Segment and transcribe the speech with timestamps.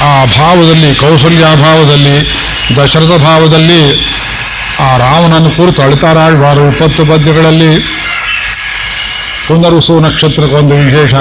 [0.00, 2.28] ಆ ಭಾವದಲ್ಲಿ ಕೌಶಲ್ಯಾಭಾವದಲ್ಲಿ
[2.76, 4.06] ದಶರಥ ಭಾವದಲ್ಲಿ,
[4.80, 7.80] ಆ ರಾಮನನ್ನು ಕುರಿತು ಅಳಿತಾರಾಳ್ವಾರು ಇಪ್ಪತ್ತು ಪದ್ಯಗಳಲ್ಲಿ
[9.48, 11.14] ಪುನರ್ವಸು ನಕ್ಷತ್ರಕ್ಕೊಂದು ವಿಶೇಷ.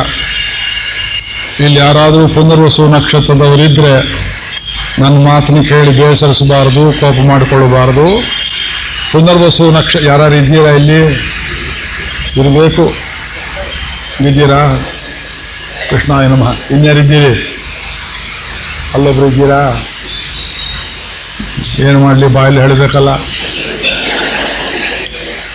[1.59, 4.03] ಇಲ್ಲಿ ಯಾರಾದರೂ ಪುನರ್ವಸು ನಕ್ಷತ್ರದವರಿದ್ದರೆ
[4.99, 8.23] ನನ್ನ ಮಾತನ್ನು ಕೇಳಿ ಬೇಸರಿಸಬಾರದು, ಕೋಪ ಮಾಡಿಕೊಳ್ಳಬಾರದು.
[9.11, 11.13] ಪುನರ್ವಸು ನಕ್ಷ ಯಾರು ಇದ್ದೀರಾ ಇಲ್ಲಿ?
[12.39, 12.93] ಇರಬೇಕು.
[14.27, 14.91] ಇದ್ದೀರಾ?
[15.89, 16.53] ಕೃಷ್ಣ ನಮಃ.
[16.71, 17.48] ಇನ್ಯಾರಿದ್ದೀರಿ?
[18.99, 19.59] ಅಲ್ಲೊಬ್ರು ಇದ್ದೀರಾ?
[21.87, 23.11] ಏನು ಮಾಡಲಿ, ಬಾಯಲ್ಲಿ ಹೇಳಬೇಕಲ್ಲ.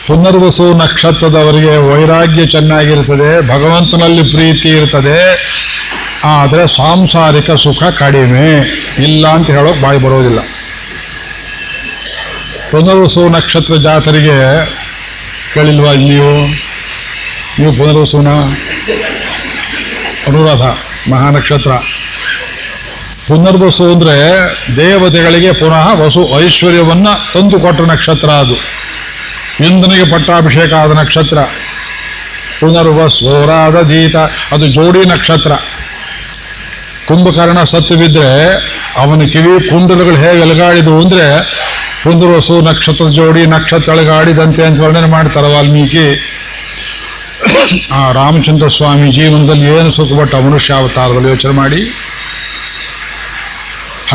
[0.07, 5.19] ಪುನರ್ವಸು ನಕ್ಷತ್ರದವರಿಗೆ ವೈರಾಗ್ಯ ಚೆನ್ನಾಗಿರ್ತದೆ, ಭಗವಂತನಲ್ಲಿ ಪ್ರೀತಿ ಇರ್ತದೆ,
[6.25, 8.47] ಆದರೆ ಸಾಂಸಾರಿಕ ಸುಖ ಕಡಿಮೆ.
[9.07, 10.41] ಇಲ್ಲ ಅಂತ ಹೇಳೋಕೆ ಬಾಯಿ ಬರೋದಿಲ್ಲ.
[12.71, 14.39] ಪುನರ್ವಸು ನಕ್ಷತ್ರ ಜಾತರಿಗೆ
[15.55, 16.31] ಕೇಳಿಲ್ವಾ ನೀವು
[17.59, 18.31] ನೀವು ಪುನರ್ವಸುನ?
[20.29, 20.65] ಅನುರಾಧ,
[21.13, 21.73] ಮಹಾನಕ್ಷತ್ರ.
[23.29, 24.17] ಪುನರ್ವಸು ಅಂದ್ರೆ
[24.77, 28.55] ದೇವತೆಗಳಿಗೆ ಪುನಃ ವಸು ಐಶ್ವರ್ಯವನ್ನ ತಂದು ಕೊಟ್ಟ ನಕ್ಷತ್ರ ಅದು.
[29.65, 31.39] ಇಂದ್ರನಿಗೆ ಪಟ್ಟಾಭಿಷೇಕ ಆದ ನಕ್ಷತ್ರ.
[32.61, 34.17] ಪುನರ್ವಸ್ವರಾದ ದೀತ,
[34.53, 35.53] ಅದು ಜೋಡಿ ನಕ್ಷತ್ರ.
[37.07, 38.55] ಕುಂಭಕರ್ಣ ಸತ್ತು ಬಿದ್ದರೆ
[38.99, 41.43] ಅವನ ಕಿವಿ ಕುಂಡಲಗಳು ಹೇಗೆ ಅಲಗಾಡಿದವು ಅಂದ್ರೆ
[42.05, 46.07] ಪುನರ್ವಸು ನಕ್ಷತ್ರ ಜೋಡಿ ನಕ್ಷತ್ರ ಅಲಗಾಡಿದಂತೆ ಅಂತ ವರ್ಣನೆ ಮಾಡ್ತಾರೆ ವಾಲ್ಮೀಕಿ.
[47.93, 51.81] ಆ ರಾಮಚಂದ್ರ ಸ್ವಾಮಿ ಜೀವನದಲ್ಲಿ ಏನು ಸುಖಪಟ್ಟ ಮನುಷ್ಯ ಅವತಾರದಲ್ಲಿ ಯೋಚನೆ ಮಾಡಿ.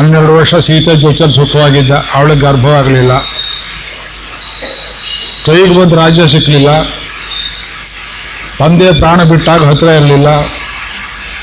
[0.00, 3.12] ಹನ್ನೆರಡು ವರ್ಷ ಸೀತೆ ಜೋಚರ್ ಸುಖವಾಗಿದ್ದ ಅವಳಿಗೆ ಗರ್ಭವಾಗಲಿಲ್ಲ.
[5.46, 6.70] ಕೈಗೆ ಬಂದು ರಾಜ್ಯ ಸಿಕ್ಕಲಿಲ್ಲ
[8.58, 10.28] ತಂದೆ ಪ್ರಾಣ ಬಿಟ್ಟಾಗ ಹತ್ತಿರ ಇರಲಿಲ್ಲ.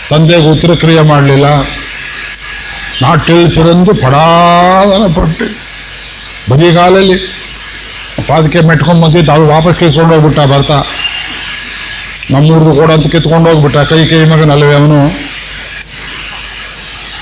[0.10, 1.48] ತಂದೆಗೆ ಉತ್ತರ ಕ್ರಿಯೆ ಮಾಡಲಿಲ್ಲ.
[3.02, 5.46] ನಾಟಿಲ್ ಪಿರಂದು ಪಡಾದನ ಪಟ್ಟು
[6.52, 7.18] ಬದಿಗಾಲಲ್ಲಿ
[8.28, 10.78] ಪಾದಕ್ಕೆ ಮೆಟ್ಕೊಂಡ್ ಬಂದಿದ್ದು, ಅವಳು ವಾಪಸ್ ಕಿತ್ಕೊಂಡು ಹೋಗ್ಬಿಟ್ಟ, ಬರ್ತಾ.
[12.32, 15.27] ನಮ್ಮೂರ್ದು ಕೂಡ ಅಂತ ಕಿತ್ಕೊಂಡು ಹೋಗ್ಬಿಟ್ಟ, ಕೈ ಕೈ, ಮಗನಲ್ಲವೇ ಅವನು.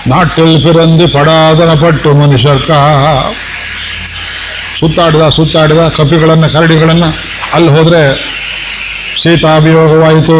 [0.07, 1.05] ನಾಟಿಲ್ பிறந்து
[1.81, 2.71] ಪಟ್ಟು ಮನುಷ್ಯರ್ಕ.
[4.79, 7.09] ಸುತ್ತಾಡಿದ ಸುತ್ತಾಡಿದ ಕಪಿಗಳನ್ನು, ಕರಡಿಗಳನ್ನು
[7.53, 8.01] ಅಲ್ಲಿ ಹೋದರೆ
[9.21, 10.39] ಸೀತಾಭಿಯೋಗವಾಯಿತು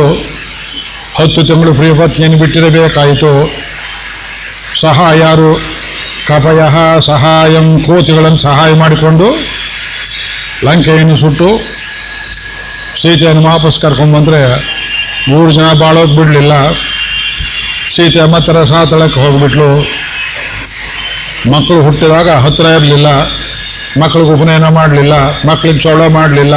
[1.17, 3.31] ಹತ್ತು ತಿಂಗಳು ಪ್ರಿಯಪತ್ನಿಯನ್ನು ಬಿಟ್ಟಿರಬೇಕಾಯಿತು.
[4.79, 5.51] ಸಹ ಯಾರು?
[6.28, 6.61] ಕಪಯ,
[7.01, 9.28] ಸಹಾಯಂ ಕೋತಿಗಳನ್ನು ಸಹಾಯ ಮಾಡಿಕೊಂಡು
[10.63, 11.50] ಲಂಕೆಯನ್ನು ಸುಟ್ಟು
[13.01, 14.41] ಸೀತೆಯನ್ನು ವಾಪಸ್ ಕರ್ಕೊಂಡ್ಬಂದರೆ
[15.29, 16.53] ಮೂರು ಜನ ಬಾಳೋದು ಬಿಡಲಿಲ್ಲ.
[17.90, 19.79] ಸೀತೆ ಮತ್ತೆ ರಸಾತಳಕ್ಕೆ ಹೋಗ್ಬಿಟ್ಲು.
[21.51, 23.07] ಮಕ್ಕಳು ಹುಟ್ಟಿದಾಗ ಹತ್ರ ಇರಲಿಲ್ಲ.
[24.01, 25.13] ಮಕ್ಕಳಿಗೆ ಉಪನಯನ ಮಾಡಲಿಲ್ಲ.
[25.47, 26.56] ಮಕ್ಕಳಿಗೆ ಚೌಳ ಮಾಡಲಿಲ್ಲ.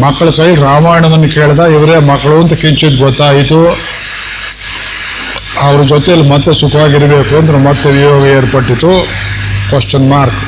[0.00, 3.78] ಮಕ್ಕಳ ಕೈ ರಾಮಾಯಣವನ್ನು ಕೇಳ್ದ, ಇವರೇ ಮಕ್ಕಳು ಅಂತ ಕಿಂಚಿತ್ ಗೊತ್ತಾಯಿತು.
[5.60, 9.08] ಅವ್ರ ಜೊತೆಯಲ್ಲಿ ಮತ್ತೆ ಸುಖವಾಗಿರಬೇಕು ಅಂದ್ರೆ ಮತ್ತೆ ವಿಯೋಗ ಏರ್ಪಟ್ಟಿತು.
[9.68, 10.44] ಕ್ವಶನ್ ಮಾರ್ಕ್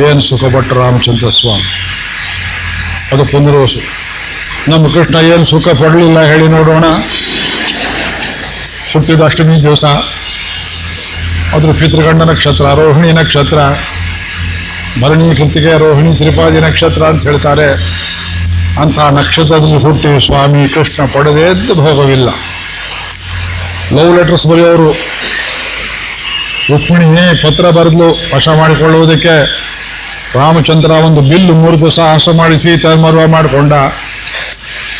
[0.00, 1.96] ಏನು ಸುಖಪಟ್ಟು ರಾಮಚಂದ್ರ ಸ್ವಾಮಿ?
[3.12, 3.80] ಅದು ಪುನರ್ವಸು.
[4.70, 6.84] ನಮ್ಮ ಕೃಷ್ಣ ಏನು ಸುಖ ಪಡಲಿಲ್ಲ ಹೇಳಿ ನೋಡೋಣ.
[8.92, 9.84] ಹುಟ್ಟಿದ ಅಷ್ಟಮಿ ದಿವಸ.
[11.54, 13.58] ಅದ್ರ ಪಿತೃಗಂಡ ನಕ್ಷತ್ರ, ರೋಹಿಣಿ ನಕ್ಷತ್ರ,
[15.02, 17.72] ಭರಣಿ ಕೃತಿಗೆ ರೋಹಿಣಿ, ತ್ರಿಪಾದಿ ನಕ್ಷತ್ರ ಅಂತ ಹೇಳ್ತಾರೆ.
[18.80, 22.28] ಅಂತ ನಕ್ಷತ್ರದಲ್ಲಿ ಹುಟ್ಟಿ ಸ್ವಾಮಿ ಕೃಷ್ಣ ಪಡೆದೇದ್ದು ಭೋಗವಿಲ್ಲ.
[23.92, 24.92] ಲವ್ ಲೆಟರ್ಸ್ ಬರೆಯೋರು.
[26.70, 29.62] ರುಕ್ಮಿಣಿಯೇ ಪತ್ರ ಬರೆದು ವಶ ಮಾಡಿಕೊಳ್ಳುವುದಕ್ಕೆ.
[30.38, 31.98] ರಾಮಚಂದ್ರ ಒಂದು ಬಿಲ್ಲು ಮೂರು ದಿವಸ
[32.36, 33.72] ಮಾಡಿ ಸೀತೆ ಮಾಡಿಕೊಂಡ.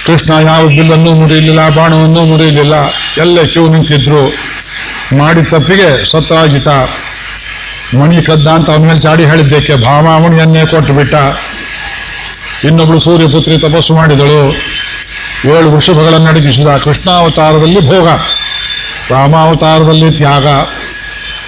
[0.06, 2.74] ಕೃಷ್ಣ ಯಾವ ಬಿಲ್ಲನ್ನು ಮುರಿಯಲಿಲ್ಲ ಬಾಣವನ್ನು ಮುರಿಯಲಿಲ್ಲ
[3.18, 4.22] ಎಲ್ಲ ಕ್ಯೂ ನಿಂತಿದ್ರು.
[5.16, 6.68] ಮಾಡಿದ ತಪ್ಪಿಗೆ ಸತ್ರಾಜಿತ.
[7.98, 11.14] ಮಣಿ ಕದ್ದ ಅಂತ ಅವನ ಮೇಲೆ ಚಾಡಿ ಹೇಳಿದ್ದಕ್ಕೆ ಭಾಮಾಮಣಿಯನ್ನೇ ಕೊಟ್ಟು ಬಿಟ್ಟ.
[12.64, 14.52] ಇನ್ನೊಬ್ಳು ಸೂರ್ಯಪುತ್ರಿ ತಪಸ್ಸು ಮಾಡಿದಳು.
[15.56, 18.08] ಏಳು ವೃಷಭಗಳನ್ನು ನಡಗಿಸಿದ ಕೃಷ್ಣಾವತಾರದಲ್ಲಿ ಭೋಗ,
[19.10, 20.46] ರಾಮಾವತಾರದಲ್ಲಿ ತ್ಯಾಗ.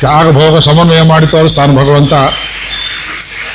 [0.01, 2.15] ತ್ಯಾಗ, ಭೋಗ, ಸಮನ್ವಯ ಮಾಡಿ ತೋರಿಸ್ತಾನೆ ಭಗವಂತ.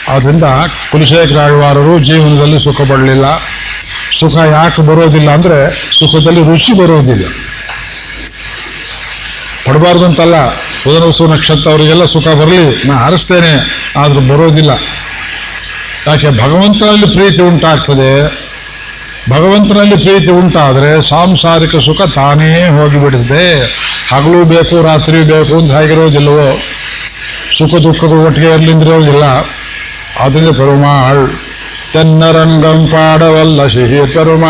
[0.09, 0.43] ಆದ್ರಿಂದ
[0.91, 3.25] ಕುಲಶೇಖರಾಳ್ವಾರರು ಜೀವನದಲ್ಲಿ ಸುಖ ಪಡಲಿಲ್ಲ.
[4.11, 5.57] ಸುಖ ಯಾಕೆ ಬರೋದಿಲ್ಲ ಅಂದ್ರೆ
[5.99, 7.25] ಸುಖದಲ್ಲಿ ರುಚಿ ಬರೋದಿಲ್ಲ
[9.65, 10.35] ಪಡಬಾರ್ದು ಅಂತಲ್ಲ
[10.83, 13.53] ಪುನರ್ವಸು ನಕ್ಷತ್ರ ಅವರಿಗೆಲ್ಲ ಸುಖ ಬರಲಿ, ನಾ ಹರಿಸ್ತೇನೆ,
[13.99, 14.71] ಆದರೂ ಬರೋದಿಲ್ಲ.
[16.07, 18.11] ಯಾಕೆ, ಭಗವಂತನಲ್ಲಿ ಪ್ರೀತಿ ಉಂಟಾಗ್ತದೆ.
[19.29, 23.73] ಭಗವಂತನಲ್ಲಿ ಪ್ರೀತಿ ಉಂಟಾದರೆ ಸಾಂಸಾರಿಕ ಸುಖ ತಾನೇ ಹೋಗಿಬಿಡುತ್ತದೆ
[24.09, 26.59] ಹಗಲು ಬೇಕು, ರಾತ್ರಿ ಬೇಕು ಅಂತ ಹೇಗಿರೋದಿಲ್ಲವೋ.
[27.57, 29.23] ಸುಖ ದುಃಖದ ಒಟ್ಟಿಗೆ ಇರಲಿಂದಿರೋದಿಲ್ಲ
[30.19, 31.27] ಆದ್ದರಿಂದ ಪೆರುಮಾಳ್
[31.93, 34.43] തെന്നറങ്കം പാടവല്ല ശിഹി ಅನ್ನುದಲಿ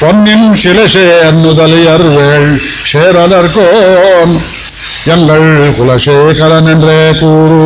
[0.00, 2.44] ಅರ್ವೇಳ್ ശിലശേന്നുതലിയർവേൾ
[2.84, 4.30] ഷേറലർക്കോം
[5.08, 5.42] എങ്കൾ
[5.78, 7.62] കുലശേഖരനെന്നേ ಕೂರು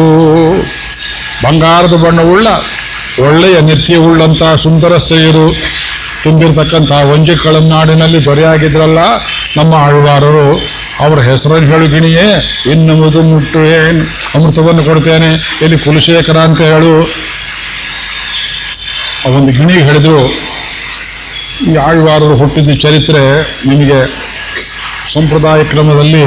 [1.45, 2.49] ಬಂಗಾರದ ಬಣ್ಣವುಳ್ಳ
[3.23, 5.47] ಒಳ್ಳೆಯ ನಿತ್ಯವುಳ್ಳಂಥ ಸುಂದರ ಸ್ತ್ರೀಯರು
[6.23, 9.01] ತುಂಬಿರ್ತಕ್ಕಂಥ ವಂಜಕಳಂ ನಾಡಿನಲ್ಲಿ ದೊರೆಯಾಗಿದ್ರಲ್ಲ
[9.57, 10.47] ನಮ್ಮ ಆಳ್ವಾರರು
[11.01, 12.11] ಅವರ ಹೆಸರನ್ನು ಇನ್ನು
[12.73, 14.03] ಇನ್ನುವುದು ಮುಟ್ಟು ಏನು
[14.35, 15.31] ಅಮೃತವನ್ನು ಕೊಡ್ತೇನೆ
[15.63, 16.95] ಇಲ್ಲಿ ಕುಲಶೇಖರ ಅಂತ ಹೇಳು
[19.27, 20.21] ಆ ಒಂದು ಗಿಣಿ ಹೇಳಿದ್ರು
[21.71, 23.23] ಈ ಆಳ್ವಾರರು ಹುಟ್ಟಿದ ಚರಿತ್ರೆ
[23.69, 23.99] ನಿಮಗೆ
[25.13, 26.23] ಸಂಪ್ರದಾಯ ಕ್ರಮದಲ್ಲಿ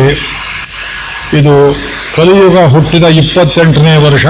[1.39, 1.53] ಇದು
[2.15, 4.25] ಕಲಿಯುಗ ಹುಟ್ಟಿದ ಇಪ್ಪತ್ತೆಂಟನೇ ವರ್ಷ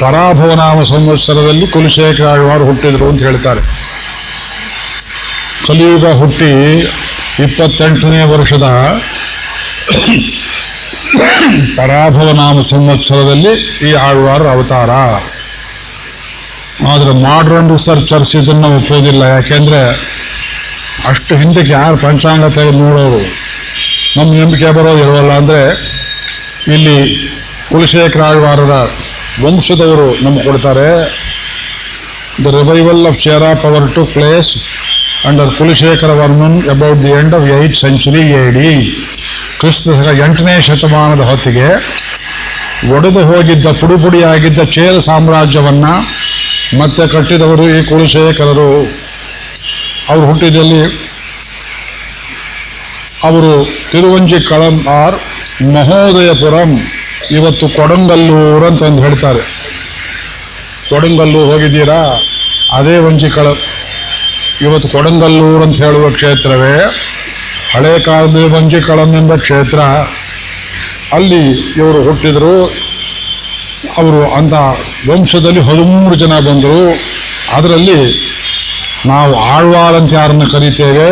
[0.00, 3.62] ಪರಾಭವನಾಮ ಸಂವತ್ಸರದಲ್ಲಿ ಕುಲಶೇಖರ ಆಳ್ವಾರು ಹುಟ್ಟಿದ್ರು ಅಂತ ಹೇಳ್ತಾರೆ.
[5.66, 6.52] ಕಲಿಯುಗ ಹುಟ್ಟಿ
[7.44, 8.66] ಇಪ್ಪತ್ತೆಂಟನೇ ವರ್ಷದ
[11.76, 13.52] ಪರಾಭವನಾಮ ಸಂವತ್ಸರದಲ್ಲಿ
[13.88, 14.90] ಈ ಆಳ್ವಾರ ಅವತಾರ.
[16.88, 19.80] ಆದರೆ ಮಾಡ್ರನ್ ರಿಸರ್ಚರ್ಸ್ ಇದನ್ನು ಒಪ್ಪೋದಿಲ್ಲ ಯಾಕೆಂದ್ರೆ
[21.08, 23.20] ಅಷ್ಟು ಹಿಂದಕ್ಕೆ ಯಾರು ಪಂಚಾಂಗ ತೆಗೆದು ನೋಡೋರು
[24.16, 25.60] ನಮ್ಮ ನಂಬಿಕೆ ಬರೋದು ಇರೋಲ್ಲ ಅಂದ್ರೆ
[26.72, 26.96] ಇಲ್ಲಿ
[27.70, 28.72] ಕುಲಶೇಖರ ಆಳ್ವಾರರ
[29.42, 30.88] ವಂಶದವರು ನಮ್ಗೆ ಕೊಡ್ತಾರೆ.
[32.44, 34.50] The revival of Chera power to place
[35.24, 38.92] under Kulashekhara Varman about the end of eight century AD
[39.60, 41.68] ಕ್ರಿಸ್ತ ಶಕ ಎಂಟನೇ ಶತಮಾನದ ಹೊತ್ತಿಗೆ
[42.90, 45.84] ಒಡೆದು ಹೋಗಿದ್ದ ಪುಡಿಪುಡಿಯಾಗಿದ್ದ ಚೇರ ಸಾಮ್ರಾಜ್ಯವನ್ನ
[46.78, 48.82] ಮತ್ತೆ ಕಟ್ಟಿದವರು ಈ ಕುಲಶೇಖರರು.
[50.08, 50.82] ಅವರು ಹುಟ್ಟಿದಲ್ಲಿ
[53.24, 55.14] ಅವರು ತಿರುವಂಜಿ ಕಳಂ ಆರ್
[55.74, 56.82] ಮಹೋದಯಪುರಂ,
[57.30, 59.40] ಇವತ್ತು ಕೊಡಂಗಲ್ಲೂರು ಅಂತ ಅಂದು ಹೇಳ್ತಾರೆ.
[60.88, 62.22] ಕೊಡಂಗಲ್ಲೂರು ಹೋಗಿದ್ದೀರಾ?
[62.72, 63.46] ಅದೇ ವಂಜಿ ಕಳ
[64.62, 66.76] ಇವತ್ತು ಕೊಡಂಗಲ್ಲೂರು ಅಂತ ಹೇಳುವ ಕ್ಷೇತ್ರವೇ
[67.72, 69.78] ಹಳೆ ಕಾಲದ ವಂಜಿ ಕಳಂ ಎಂಬ ಕ್ಷೇತ್ರ.
[71.12, 72.64] ಅಲ್ಲಿ ಇವರು ಹುಟ್ಟಿದರು.
[73.96, 74.54] ಅವರು ಅಂತ
[75.08, 76.90] ವಂಶದಲ್ಲಿ ಹದಿಮೂರು ಜನ ಬಂದರು.
[77.56, 78.00] ಅದರಲ್ಲಿ
[79.06, 81.08] ನಾವು ಆಳ್ವಾರ್ ಅಂತ ಯಾರನ್ನು ಕರೀತೇವೆ.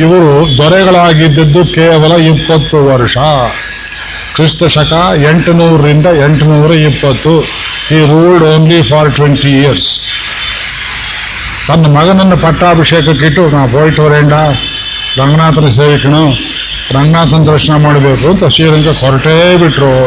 [0.00, 3.16] ಇವರು ದೊರೆಗಳಾಗಿದ್ದದ್ದು ಕೇವಲ ಇಪ್ಪತ್ತು ವರ್ಷ.
[4.34, 4.92] ಕ್ರಿಸ್ತ ಶಕ
[5.30, 7.40] ಎಂಟುನೂರರಿಂದ ಎಂಟುನೂರ ಇಪ್ಪತ್ತು.
[7.96, 10.00] ಈ ruled only for twenty years
[11.68, 14.32] ತನ್ನ ಮಗನನ್ನು ಪಟ್ಟಾಭಿಷೇಕಕ್ಕಿಟ್ಟು ನಾ ಹೋಯ್ತು ವರೇಂಡ,
[15.18, 16.22] ರಂಗನಾಥನ ಸೇವಿಕನು
[16.94, 20.06] ರಂಗನಾಥನ ದರ್ಶನ ಮಾಡಬೇಕು ಅಂತ ಶ್ರೀರಂಗ ಹೊರಟೇ ಬಿಟ್ಟರು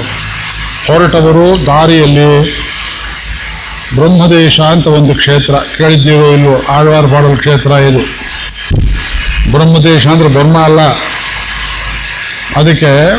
[0.87, 2.29] ಹೊರಟವರು ದಾರಿಯಲ್ಲಿ
[3.93, 5.55] ಬ್ರಹ್ಮದೇಶ ಅಂತ ಒಂದು ಕ್ಷೇತ್ರ.
[5.77, 7.99] ಕೇಳಿದ್ದೀರೋ ಇಲ್ಲೋ ಆಳ್ವಾರ್ ಬಾಡಲ್ ಕ್ಷೇತ್ರ ಇದು
[9.51, 10.79] ಬ್ರಹ್ಮದೇಶ ಅಂದ್ರೆ ಬ್ರಹ್ಮ ಅಲ್ಲ.
[12.55, 13.09] ಅದಕ್ಕೆ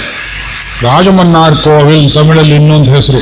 [0.82, 3.18] ರಾಜಮನ್ನಾರ್ ಕೋವಿಲ್ ತಮಿಳಲ್ಲಿ ಇನ್ನೊಂದು ಹೆಸರು.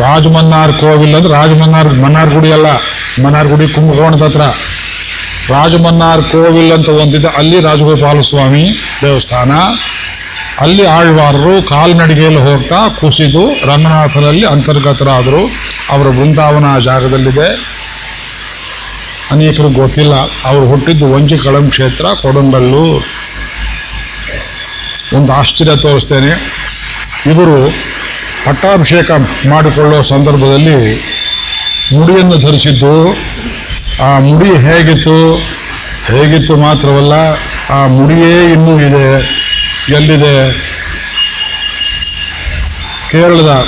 [0.00, 2.66] ರಾಜಮನ್ನಾರ್ ಕೋವಿಲ್ ಅಂದ್ರೆ ರಾಜಮನ್ನಾರ್ ಮನ್ನಾರ್ ಗುಡಿ ಅಲ್ಲ.
[3.24, 4.40] ಮನ್ನಾರ್ ಗುಡಿ ಕುಂಭಕೋಣದ ಹತ್ರ.
[5.48, 7.28] ರಾಜಮನ್ನಾರ್ ಕೋವಿಲ್ ಅಂತ ಒಂದಿದೆ.
[7.28, 8.70] ಅಲ್ಲಿ ರಾಜಗೋಪಾಲ ಸ್ವಾಮಿ
[9.02, 9.50] ದೇವಸ್ಥಾನ.
[10.60, 15.42] ಅಲ್ಲಿ ಆಳ್ವಾರರು ಕಾಲ್ನಡಿಗೆಯಲ್ಲಿ ಹೋಗ್ತಾ ಕುಸಿದು ರಂಗನಾಥನಲ್ಲಿ ಅಂತರ್ಗತರಾದರು.
[15.90, 17.48] ಅವರ ಬೃಂದಾವನ ಜಾಗದಲ್ಲಿದೆ.
[19.30, 20.14] ಅನೇಕರು ಗೊತ್ತಿಲ್ಲ.
[20.20, 23.04] ಅವರು ಹುಟ್ಟಿದ್ದು ವಂಜಿ ಕಳಂ ಕ್ಷೇತ್ರ ಕೊಡಂಗಲ್ಲು
[25.16, 26.32] ಒಂದು ಆಶ್ಚರ್ಯ ತೋರಿಸ್ತೇನೆ.
[27.26, 27.70] ಇವರು
[28.46, 29.10] ಪಟ್ಟಾಭಿಷೇಕ
[29.48, 30.94] ಮಾಡಿಕೊಳ್ಳೋ ಸಂದರ್ಭದಲ್ಲಿ
[31.96, 33.12] ಮುಡಿಯನ್ನು ಧರಿಸಿದ್ದು.
[34.02, 35.36] ಆ ಮುಡಿ ಹೇಗಿತ್ತು?
[36.06, 37.12] ಹೇಗಿತ್ತು ಮಾತ್ರವಲ್ಲ,
[37.70, 39.45] ಆ ಮುಡಿಯೇ ಇನ್ನೂ ಇದೆ.
[39.94, 40.52] ಎಲ್ಲಿದೆ?
[43.12, 43.64] ಕೇರಳದ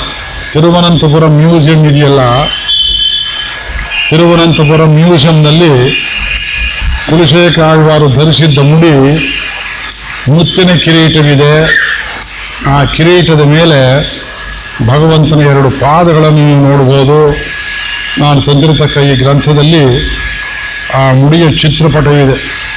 [0.52, 2.44] ತಿರುವನಂತಪುರಂ ಮ್ಯೂಸಿಯಂ ಇದೆಯಲ್ಲ?
[4.10, 5.90] ತಿರುವನಂತಪುರಂ ಮ್ಯೂಸಿಯಂನಲ್ಲಿ
[7.10, 9.18] ಕುಲಶೇಖರ ಆಳ್ವಾರು ಧರಿಸಿದ್ದ ಮುಡಿ
[10.32, 11.78] ಮುತ್ತಿನ ಕಿರೀಟವಿದೆ.
[12.70, 14.02] ಆ ಕಿರೀಟದ ಮೇಲೆ
[14.86, 17.36] ಭಗವಂತನ ಎರಡು ಪಾದಗಳನ್ನು ನೀವು ನೋಡಬಹುದು.
[18.20, 20.10] ನಾನು ತಂದಿರತಕ್ಕ ಈ ಗ್ರಂಥದಲ್ಲಿ
[20.94, 22.68] ಆ ಮುಡಿಯ ಚಿತ್ರಪಟವಿದೆ.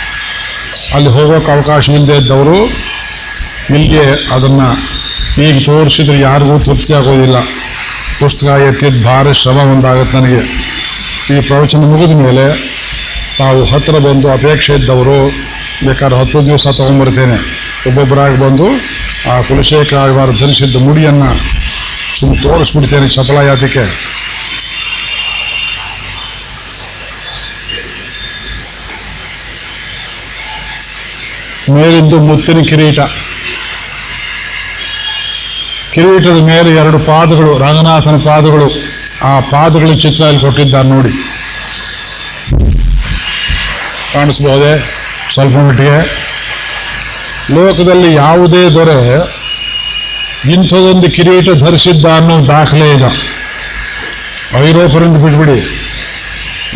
[0.93, 2.90] ಅಲ್ಲಿ ಹೋಗೋಕೆ ಅವಕಾಶವಿಲ್ಲದೆ ಇದ್ದವರು
[3.75, 4.67] ಇಲ್ಲಿಗೆ ಅದನ್ನು
[5.47, 7.37] ಈಗ ತೋರಿಸಿದ್ರೆ ಯಾರಿಗೂ ತೃಪ್ತಿ ಆಗೋದಿಲ್ಲ.
[8.19, 10.41] ಪುಸ್ತಕ ಎತ್ತಿದ್ದು ಭಾರಿ ಶ್ರಮ ಒಂದಾಗುತ್ತೆ ನನಗೆ.
[11.33, 12.45] ಈ ಪ್ರವಚನ ಮುಗಿದ ಮೇಲೆ
[13.37, 15.17] ತಾವು ಹತ್ತಿರ ಬಂದು ಅಪೇಕ್ಷೆ ಇದ್ದವರು,
[15.85, 17.37] ಬೇಕಾದ್ರೆ ಹತ್ತು ದಿವಸ ತಗೊಂಡ್ಬರ್ತೇನೆ.
[17.89, 18.67] ಒಬ್ಬೊಬ್ಬರಾಗಿ ಬಂದು
[19.31, 21.29] ಆ ಕುಲಶೇಖರ ಆಳ್ವಾರು ಧರಿಸಿದ್ದ ಮುಡಿಯನ್ನು
[22.19, 23.85] ಸುಮ್ಮನೆ ತೋರಿಸ್ಬಿಡ್ತೇನೆ ಸಫಲ ಯಾತಕ್ಕೆ.
[31.75, 32.99] ಮೇಲಿದ್ದು ಮುತ್ತಿನ ಕಿರೀಟ.
[35.93, 38.71] ಕಿರೀಟದ ಮೇಲೆ ಎರಡು ಪಾದಗಳು, ರಂಗನಾಥನ ಪಾದಗಳು,
[39.23, 41.09] ಆ ಪಾದಗಳ ಚಿತ್ರ ಅಲ್ಲಿ ಕೊಟ್ಟಿದ್ದಾರೆ ನೋಡಿ.
[44.13, 44.93] ಕಾಣಿಸ್ಬಹುದೇ?
[45.33, 46.21] ಸ್ವಲ್ಪ ಮಟ್ಟಿಗೆ.
[47.53, 49.15] ಲೋಕದಲ್ಲಿ ಯಾವುದೇ ದೊರೆ
[50.51, 53.05] ಇಂಥದೊಂದು ಕಿರೀಟ ಧರಿಸಿದ್ದ ಅನ್ನೋ ದಾಖಲೆ ಇಲ್ಲ.
[54.65, 55.81] ಐರೋಪರಿಂದ ಬಿಟ್ಬಿಡಿ.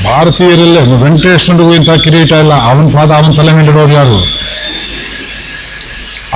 [0.03, 2.53] ಭಾರತೀಯರಲ್ಲೇ ವೆಂಕಟೇಶ್ವರಿಗೂ ಇಂಥ ಕಿರೀಟ ಇಲ್ಲ.
[2.53, 4.45] ಅವನ ಪಾದ ಅವನ ತಲೆ ಮೇಲೆ ಇಡೋರು ಯಾರು?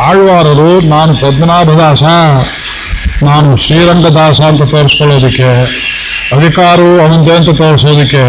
[0.02, 2.04] ಆಳ್ವಾರರು, ನಾನು ಪದ್ಮನಾಭದಾಸ
[3.24, 5.64] ನಾನು ಶ್ರೀರಂಗದಾಸ ಅಂತ ತೋರಿಸ್ಕೊಳ್ಳೋದಕ್ಕೆ
[6.36, 8.22] ಅಧಿಕಾರವು ಅವನದೇ ಅಂತ ತೋರಿಸೋದಕ್ಕೆ,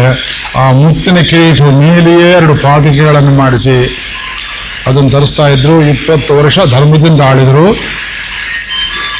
[0.59, 3.77] ಆ ಮುತ್ತಿನ ಕಿರೀಟು ಮೇಲೆಯೇ ಎರಡು ಪಾತಿಕೆಗಳನ್ನು ಮಾಡಿಸಿ,
[4.87, 7.67] ಅದನ್ನು ತರಿಸ್ತಾ ಇದ್ದರು ಇಪ್ಪತ್ತು ವರ್ಷ ಧರ್ಮದಿಂದ ಆಳಿದರು.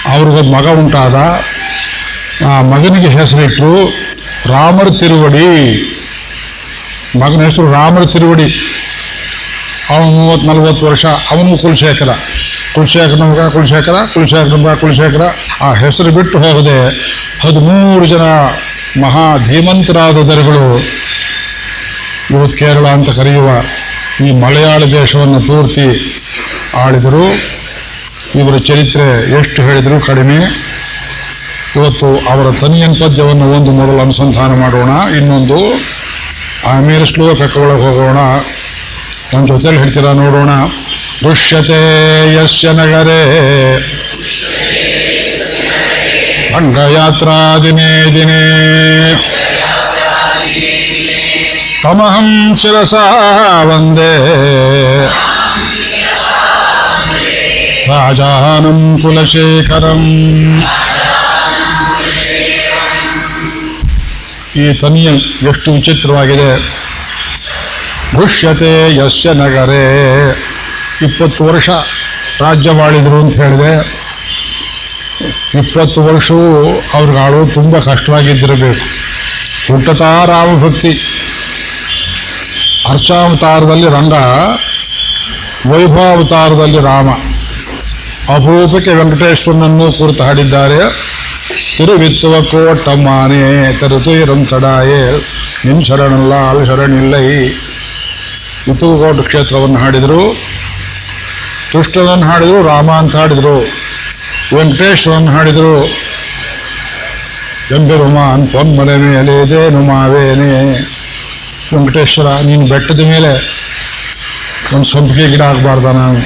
[0.08, 1.16] ಅವ್ರಿಗೊಂದು ಮಗ ಉಂಟಾದ.
[2.48, 3.86] ಆ ಮಗನಿಗೆ ಹೆಸರಿಟ್ಟರು
[4.46, 5.48] ರಾಮರ ತಿರುವಡಿ.
[7.20, 8.50] ಮಗನ ಹೆಸರು ರಾಮರ ತಿರುವಡಿ.
[9.90, 12.10] ಅವನು ಮೂವತ್ತು ನಲವತ್ತು ವರ್ಷ, ಅವನು ಕುಲಶೇಖರ.
[12.74, 15.24] ಕುಲಶೇಖರನ ಮಗ ಕುಲಶೇಖರ ಕುಲಶೇಖರ ಮಗ ಕುಲಶೇಖರ.
[15.66, 16.78] ಆ ಹೆಸರು ಬಿಟ್ಟು ಹೋಗದೆ
[17.44, 18.26] ಹದಿಮೂರು ಜನ
[19.04, 20.66] ಮಹಾ ಧೀಮಂತರಾದ ದರಗಳು
[22.34, 23.50] ಇವತ್ತು ಕೇರಳ ಅಂತ ಕರೆಯುವ
[24.26, 25.88] ಈ ಮಲಯಾಳ ದೇಶವನ್ನು ಪೂರ್ತಿ
[26.82, 27.26] ಆಳಿದರು.
[28.42, 29.08] ಇವರ ಚರಿತ್ರೆ
[29.40, 30.38] ಎಷ್ಟು ಹೇಳಿದರೂ ಕಡಿಮೆ.
[31.78, 35.60] ಇವತ್ತು ಅವರ ತನಿಯನ್ ಪದ್ಯವನ್ನು ಒಂದು ಮೊದಲು ಅನುಸಂಧಾನ ಮಾಡೋಣ, ಇನ್ನೊಂದು
[36.72, 38.20] ಆಮೇಲೆ ಶ್ಲೋಕಕ್ಕೆ ಒಳಗೆ ಹೋಗೋಣ.
[39.34, 40.52] ನನ್ನ ಜೊತೆಯಲ್ಲಿ ಹೇಳ್ತೀರಾ ನೋಡೋಣ.
[41.24, 41.82] ದೃಶ್ಯತೆ
[42.36, 43.22] ಯಶ ನಗರೇ
[46.58, 48.44] ಅಂಗಯಾತ್ರಾ ದಿನೇ ದಿನೇ
[51.84, 52.94] ತಮಹಂ ಶಿರಸ
[53.64, 54.14] ವಂದೇ
[57.88, 60.02] ರಾಜಾನಂ ಕುಲಶೇಖರಂ
[64.56, 65.10] ಈ ತನಿಯ
[65.50, 66.50] ಎಷ್ಟು ವಿಚಿತ್ರವಾಗಿದೆ.
[68.16, 69.86] ದೃಶ್ಯತೆ ಯಸ್ಯ ನಗರೇ.
[71.04, 71.70] ಇಪ್ಪತ್ತು ವರ್ಷ
[72.40, 74.02] ರಾಜ್ಯವಾಳಿದ್ರು ಅಂತ ಹೇಳಿದೆ.
[75.58, 78.86] ಇಪ್ಪತ್ತು ವರ್ಷವೂ ಅವ್ರಿಗೆ ಆಳು ತುಂಬ ಕಷ್ಟವಾಗಿದ್ದಿರಬೇಕು.
[79.72, 80.92] ಹುಟ್ಟತಾ ರಾಮಭಕ್ತಿ.
[82.90, 84.14] ಅರ್ಚಾವತಾರದಲ್ಲಿ ರಂಗ,
[85.72, 87.10] ವೈಭವಾವತಾರದಲ್ಲಿ ರಾಮ.
[88.36, 91.12] ಅಪರೂಪಕ್ಕೆ ವೆಂಕಟೇಶ್ವರನನ್ನು ಕುರಿತು ಹಾಡಿದ್ದಾರೆ.
[91.78, 95.18] ತಿರುವಿತ್ತುವ ಕೋಟಮ್ಮಾನೆ ತರುತು ಇರಂತಡಾಯೆ
[95.66, 97.26] ನಿನ್ ಶರಣಲ್ಲ ಅಲ್ಲಿ ಶರಣಿಲ್ಲೈ.
[98.68, 100.51] ಇತ್ತುಕೋಟ ಕ್ಷೇತ್ರವನ್ನು ಹಾಡಿದರು.
[101.72, 103.56] ಕೃಷ್ಣನನ್ನು ಹಾಡಿದ್ರು, ರಾಮ ಅಂತ ಹಾಡಿದ್ರು
[104.56, 105.76] ವೆಂಕಟೇಶ್ವರನ್ನು ಹಾಡಿದ್ರು.
[107.76, 110.50] ಎಂಬೆರುಮಾನ್ ಪೊಮ್ಮದ ಮೇಲೆ ಇದೇನು ಮಾವೇನೆ
[111.74, 113.32] ವೆಂಕಟೇಶ್ವರ, ನೀನು ಬೆಟ್ಟದ ಮೇಲೆ
[114.76, 116.22] ಒಂದು ಸಂಪಿಗೆ ಗಿಡ ಆಗಬಾರ್ದ ನಾನು.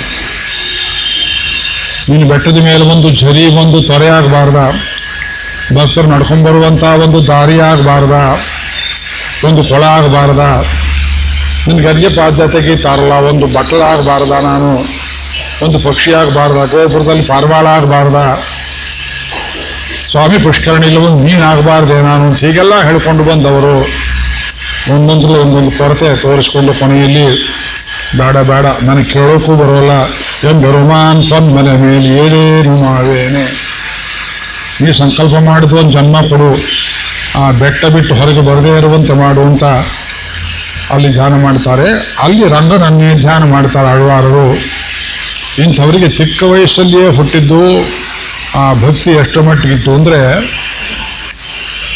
[2.10, 4.60] ನೀನು ಬೆಟ್ಟದ ಮೇಲೆ ಒಂದು ಝರಿ, ಒಂದು ತೊರೆ ಆಗಬಾರ್ದ
[5.78, 8.16] ಭಕ್ತರು ನಡ್ಕೊಂಡ್ಬರುವಂಥ ಒಂದು ದಾರಿ ಆಗಬಾರ್ದ
[9.48, 10.42] ಒಂದು ಕೊಳ ಆಗಬಾರ್ದ
[11.68, 14.72] ನಿನ್ಗೆ ಅಡುಗೆ ಬಾಧ್ಯತೆಗೆ ತಾರಲ್ಲ ಒಂದು ಬಟ್ಟಲ ಆಗಬಾರ್ದ ನಾನು.
[15.64, 18.18] ಒಂದು ಪಕ್ಷಿ ಆಗಬಾರ್ದ, ಗೋಪುರದಲ್ಲಿ ಪಾರಿವಾಳ ಆಗಬಾರ್ದ,
[20.12, 23.76] ಸ್ವಾಮಿ ಪುಷ್ಕರಣಿ ಇಲ್ಲ ಒಂದು ಮೀನು ಆಗಬಾರ್ದೆ ನಾನು ಹೀಗೆಲ್ಲ ಹೇಳ್ಕೊಂಡು ಬಂದವರು.
[24.96, 27.28] ಒಂದೊಂದ್ರಲ್ಲಿ ಒಂದೊಂದು ಕೊರತೆ ತೋರಿಸ್ಕೊಂಡು ಕೊನೆಯಲ್ಲಿ,
[28.20, 29.94] ಬೇಡ ಬೇಡ, ನನಗೆ ಕೇಳೋಕ್ಕೂ ಬರೋಲ್ಲ
[30.50, 31.22] ಎಂಬೆರುಮಾನ್
[31.56, 33.46] ಮನೆ ಮೇಲೆ ಏನೇನು ಮಾವೇನೆ
[34.86, 36.50] ಈ ಸಂಕಲ್ಪ ಮಾಡಿದ್ದು ಒಂದು ಜನ್ಮ ಕೊಡು.
[37.42, 39.66] ಆ ಬೆಟ್ಟ ಬಿಟ್ಟು ಹೊರಗೆ ಬರದೇ ಇರುವಂತೆ ಮಾಡು ಅಂತ
[40.94, 41.88] ಅಲ್ಲಿ ಧ್ಯಾನ ಮಾಡ್ತಾರೆ.
[42.24, 44.48] ಅಲ್ಲಿ ರಂಗನನ್ನೇ ಧ್ಯಾನ ಮಾಡ್ತಾರೆ ಆಳ್ವಾರರು
[45.64, 47.60] ಇಂಥವರಿಗೆ ಚಿಕ್ಕ ವಯಸ್ಸಲ್ಲಿಯೇ ಹುಟ್ಟಿದ್ದು
[48.62, 50.20] ಆ ಭಕ್ತಿ ಎಷ್ಟು ಮಟ್ಟಿಗಿತ್ತು ಅಂದರೆ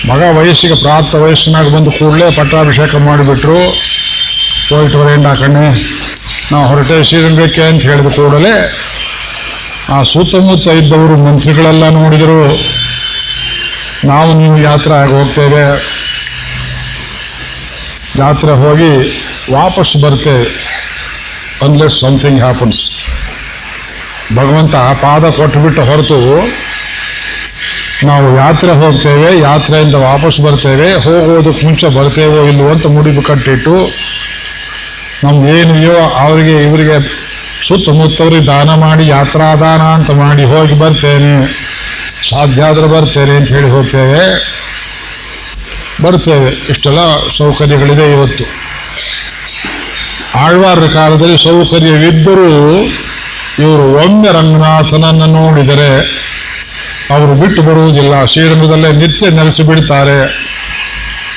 [0.10, 3.60] ಮಗ ವಯಸ್ಸಿಗೆ ಪ್ರಾಪ್ತ ವಯಸ್ಸಿನಾಗ ಬಂದು ಕೂಡಲೇ ಪಟ್ಟಾಭಿಷೇಕ ಮಾಡಿಬಿಟ್ರು.
[4.70, 5.66] ಹೋಯ್ತು ಬರೇಂಡ ಕಣ್ಣೆ,
[6.52, 8.56] ನಾವು ಹೊರಟೆ ಶ್ರೀರಂಗಕ್ಕೆ ಅಂತ ಹೇಳಿದ ಕೂಡಲೇ
[9.96, 12.42] ಆ ಸುತ್ತಮುತ್ತ ಇದ್ದವರು ಮಂತ್ರಿಗಳೆಲ್ಲ ನೋಡಿದರು,
[14.12, 15.64] ನಾವು ನೀವು ಯಾತ್ರೆ ಆಗಿ ಹೋಗ್ತೇವೆ.
[18.24, 18.92] ಯಾತ್ರೆ ಹೋಗಿ
[19.58, 20.48] ವಾಪಸ್ ಬರ್ತೇವೆ
[21.66, 22.82] ಅನ್ಲೆಸ್ ಸಮಥಿಂಗ್ ಹ್ಯಾಪನ್ಸ್
[24.36, 26.18] ಭಗವಂತ ಪಾದ ಕೊಟ್ಟುಬಿಟ್ಟು ಹೊರತು
[28.08, 33.90] ನಾವು ಯಾತ್ರೆ ಹೋಗ್ತೇವೆ, ಯಾತ್ರೆಯಿಂದ ವಾಪಸ್ ಬರ್ತೇವೆ ಹೋಗೋದಕ್ಕೆ ಮುಂಚೆ ಬರ್ತೇವೋ ಇಲ್ಲವೋ ಅಂತ ಮುಡಿಪು ಕಟ್ಟಿಟ್ಟು
[35.24, 36.96] ನಮ್ದು ಏನಿದೆಯೋ ಅವರಿಗೆ, ಇವರಿಗೆ
[37.68, 41.34] ಸುತ್ತಮುತ್ತವ್ರಿಗೆ ದಾನ ಮಾಡಿ, ಯಾತ್ರಾದಾನ ಅಂತ ಮಾಡಿ ಹೋಗಿ ಬರ್ತೇನೆ.
[42.30, 44.22] ಸಾಧ್ಯ ಆದರೆ ಬರ್ತೇನೆ ಅಂತ ಹೇಳಿ ಹೋಗ್ತೇವೆ.
[46.04, 46.52] ಬರ್ತೇವೆ.
[46.70, 48.44] ಇಷ್ಟೆಲ್ಲ ಸೌಕರ್ಯಗಳಿದೆ ಇವತ್ತು.
[50.40, 52.50] ಆಳ್ವಾರ ಕಾಲದಲ್ಲಿ ಸೌಕರ್ಯವಿದ್ದರೂ
[53.60, 56.00] ಇವರು ಒಮ್ಮೆ ರಂಗನಾಥನನ್ನು ನೋಡಿದರೆ
[57.12, 58.26] ಅವರು ಬಿಟ್ಟು ಬರುವುದಿಲ್ಲ.
[58.26, 60.50] ಶ್ರೀರಂಗದಲ್ಲೇ ನಿತ್ಯ ನೆಲೆಸಿ ಬಿಡ್ತಾರೆ.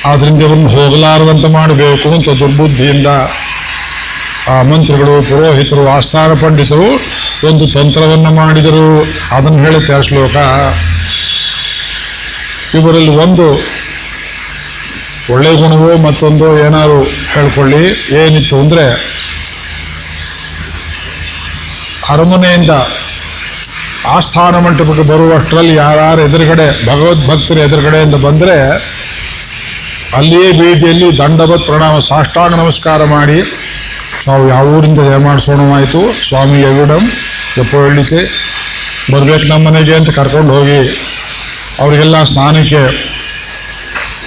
[0.05, 3.07] ಆದ್ರಿಂದ ಇವರನ್ನು ಹೋಗಲಾರದಂತೆ ಮಾಡಬೇಕು ಅಂತ ದುರ್ಬುದ್ಧಿಯಿಂದ
[4.47, 7.01] ಆ ಮಂತ್ರಿಗಳು, ಪುರೋಹಿತರು, ಆಸ್ಥಾನ ಪಂಡಿತರು
[7.47, 9.05] ಒಂದು ತಂತ್ರವನ್ನು ಮಾಡಿದರು.
[9.35, 10.35] ಅದನ್ನು ಹೇಳುತ್ತೆ ಆ ಶ್ಲೋಕ.
[12.75, 13.53] ಇವರಲ್ಲಿ ಒಂದು
[15.33, 18.15] ಒಳ್ಳೆ ಗುಣವೋ ಮತ್ತೊಂದು ಏನಾದ್ರು ಹೇಳ್ಕೊಳ್ಳಿ.
[18.15, 19.12] ಏನಿತ್ತು ಅಂದ್ರೆ
[22.09, 22.73] ಅರಮನೆಯಿಂದ
[24.07, 28.55] ಆಸ್ಥಾನ ಮಂಟಪಕ್ಕೆ ಬರುವಷ್ಟರಲ್ಲಿ ಯಾರು ಎದುರುಗಡೆ ಭಗವದ್ಭಕ್ತರು ಎದುರುಗಡೆಯಿಂದ ಬಂದರೆ
[30.13, 33.37] ಅಲ್ಲಿಯೇ ಬೀದಿಯಲ್ಲಿ ದಂಡವತ್ ಪ್ರಣಾಮ, ಸಾಷ್ಟಾಂಗ ನಮಸ್ಕಾರ ಮಾಡಿ
[34.27, 37.03] ನಾವು ಯಾವ ಊರಿಂದ ದಯಮಾಡಿಸೋಣವಾಯಿತು ಸ್ವಾಮಿ ಎವಿಡಂ
[37.57, 38.19] ಎಪ್ಪೋ ಹೇಳಿಕೆ
[39.11, 40.79] ಬರ್ಬೇಕು ನಮ್ಮ ಮನೆಗೆ ಅಂತ ಕರ್ಕೊಂಡು ಹೋಗಿ
[41.79, 42.83] ಅವರಿಗೆಲ್ಲ ಸ್ನಾನಕ್ಕೆ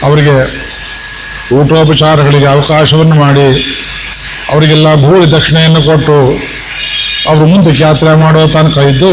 [0.05, 0.37] ಅವರಿಗೆ
[1.55, 3.47] ಊಟೋಪಚಾರಗಳಿಗೆ ಅವಕಾಶವನ್ನು ಮಾಡಿ
[4.51, 6.17] ಅವರಿಗೆಲ್ಲ ಭೂರಿ ದಕ್ಷಿಣೆಯನ್ನು ಕೊಟ್ಟು
[7.29, 9.11] ಅವರು ಮುಂದೆ ಯಾತ್ರೆ ಮಾಡೋ ತನಕ ಇದ್ದು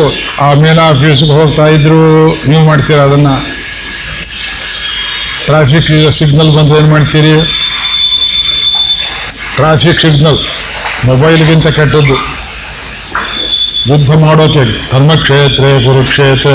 [0.47, 2.01] ಆಮೇಲೆ ಆಫೀಸ್ಗೆ ಹೋಗ್ತಾ ಇದ್ರು,
[2.49, 3.29] ನೀವು ಮಾಡ್ತೀರಾ ಅದನ್ನ?
[5.45, 7.33] ಟ್ರಾಫಿಕ್ ಸಿಗ್ನಲ್ ಬಂದ್ರೆ ಏನು ಮಾಡ್ತೀರಿ?
[9.55, 10.39] ಟ್ರಾಫಿಕ್ ಸಿಗ್ನಲ್
[11.05, 12.17] ಮೊಬೈಲ್ಗಿಂತ ಕೆಟ್ಟದ್ದು.
[13.91, 16.51] ಯುದ್ಧ ಮಾಡೋಕೆ, ಧರ್ಮಕ್ಷೇತ್ರ, ಕುರುಕ್ಷೇತ್ರ.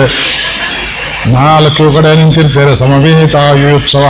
[1.32, 4.04] ನಾಲ್ಕು ಕಡೆ ನಿಂತಿರ್ತಾರೆ ಸಮವೇತಾಯುತ್ಸವ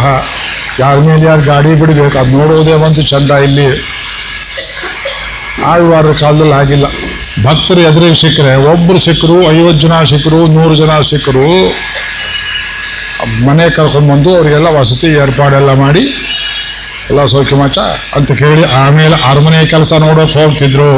[0.81, 3.69] ಯಾರ ಮೇಲೆ ಯಾರು ಗಾಡಿ ಬಿಡಬೇಕು, ಅದು ನೋಡೋದೇ ಒಂದು ಚಂದ ಇಲ್ಲಿ.
[5.67, 6.87] ಆಳ್ವಾರ ಕಾಲದಲ್ಲಿ ಆಗಿಲ್ಲ.
[7.45, 11.47] ಭಕ್ತರು ಎದುರಿಗೆ ಸಿಕ್ಕರೆ ಒಬ್ಬರು ಸಿಕ್ಕರು, ಐವತ್ತು ಜನ ಸಿಕ್ಕರು, ನೂರು ಜನ ಸಿಕ್ಕರು,
[13.47, 16.03] ಮನೆ ಕರ್ಕೊಂಡ್ಬಂದು ಅವರಿಗೆಲ್ಲ ವಸತಿ ಏರ್ಪಾಡೆಲ್ಲ ಮಾಡಿ,
[17.11, 17.79] ಎಲ್ಲ ಸೌಖ್ಯ ಮಾಚ
[18.19, 20.91] ಅಂತ ಕೇಳಿ ಆಮೇಲೆ ಅರಮನೆ ಕೆಲಸ ನೋಡೋಕೆ ಹೋಗ್ತಿದ್ರು.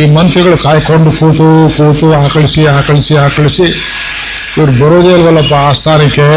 [0.00, 3.66] ಈ ಮಂತ್ರಿಗಳು ಕಾಯ್ಕೊಂಡು ಕೂತು ಕೂತು ಹಾಕಳಿಸಿ ಹಾಕಳಿಸಿ ಹಾಕಳಿಸಿ,
[4.58, 6.28] ಇವ್ರು ಬರೋದೇ ಇಲ್ವಲ್ಲಪ್ಪ ಆಸ್ಥಾನಕ್ಕೆ.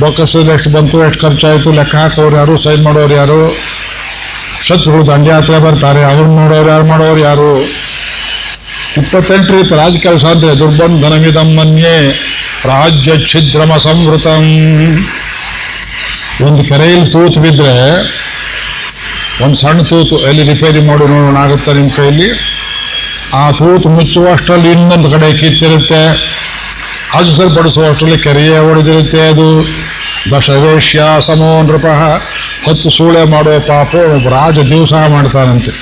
[0.00, 3.40] ಬೊಕ್ಕಸಲ್ಲಿ ಎಷ್ಟು ಬಂತು, ಎಷ್ಟು ಖರ್ಚಾಯಿತು, ಲೆಕ್ಕ ಹಾಕೋರು ಯಾರು, ಸೈನ್ ಮಾಡೋರು ಯಾರು?
[4.60, 7.60] ಶತ್ರುಗಳು ದಂಡಯಾತ್ರೆ ಬರ್ತಾರೆ ಅದನ್ನು ನೋಡೋರು ಯಾರು ಮಾಡೋರು ಯಾರು?
[8.96, 12.08] ಇಪ್ಪತ್ತೆಂಟು ರೀತಿ ರಾಜ ಕೆಲಸ ಅಂದ್ರೆ ದುರ್ಬಂಧನ ಮನ್ಯೆ
[12.64, 14.44] ರಾಜ್ಯ ಛಿದ್ರಮ ಸಂವೃತಂ.
[16.46, 17.76] ಒಂದು ಕೆರೆಯಲ್ಲಿ ತೂತು ಬಿದ್ದರೆ
[19.44, 22.30] ಒಂದು ಸಣ್ಣ ತೂತು, ಎಲ್ಲಿ ರಿಪೇರಿ ಮಾಡಿ ನೋಡೋಣ ಆಗುತ್ತೆ ನಿಮ್ಮ ಕೈಯಲ್ಲಿ
[23.34, 26.02] ಆ ತೂತು ಮುಚ್ಚುವಷ್ಟರಲ್ಲಿ ಇನ್ನೊಂದು ಕಡೆ ಕಿತ್ತಿರುತ್ತೆ.
[27.14, 29.68] ಅದು ಸರಿಪಡಿಸುವಷ್ಟರಲ್ಲಿ ಕೆರೆಯೇ ಹೊಡೆದಿರುತ್ತೆ ಅದು.
[30.36, 31.58] ದಶವೇಶ್ಯ ಸಮೋ
[32.66, 35.72] ಹತ್ತು ಸೂಳೆ ಮಾಡುವ ಪಾಪ ಒಬ್ಬ ರಾಜ ದಿವಸ ಮಾಡ್ತಾನಂತೆ.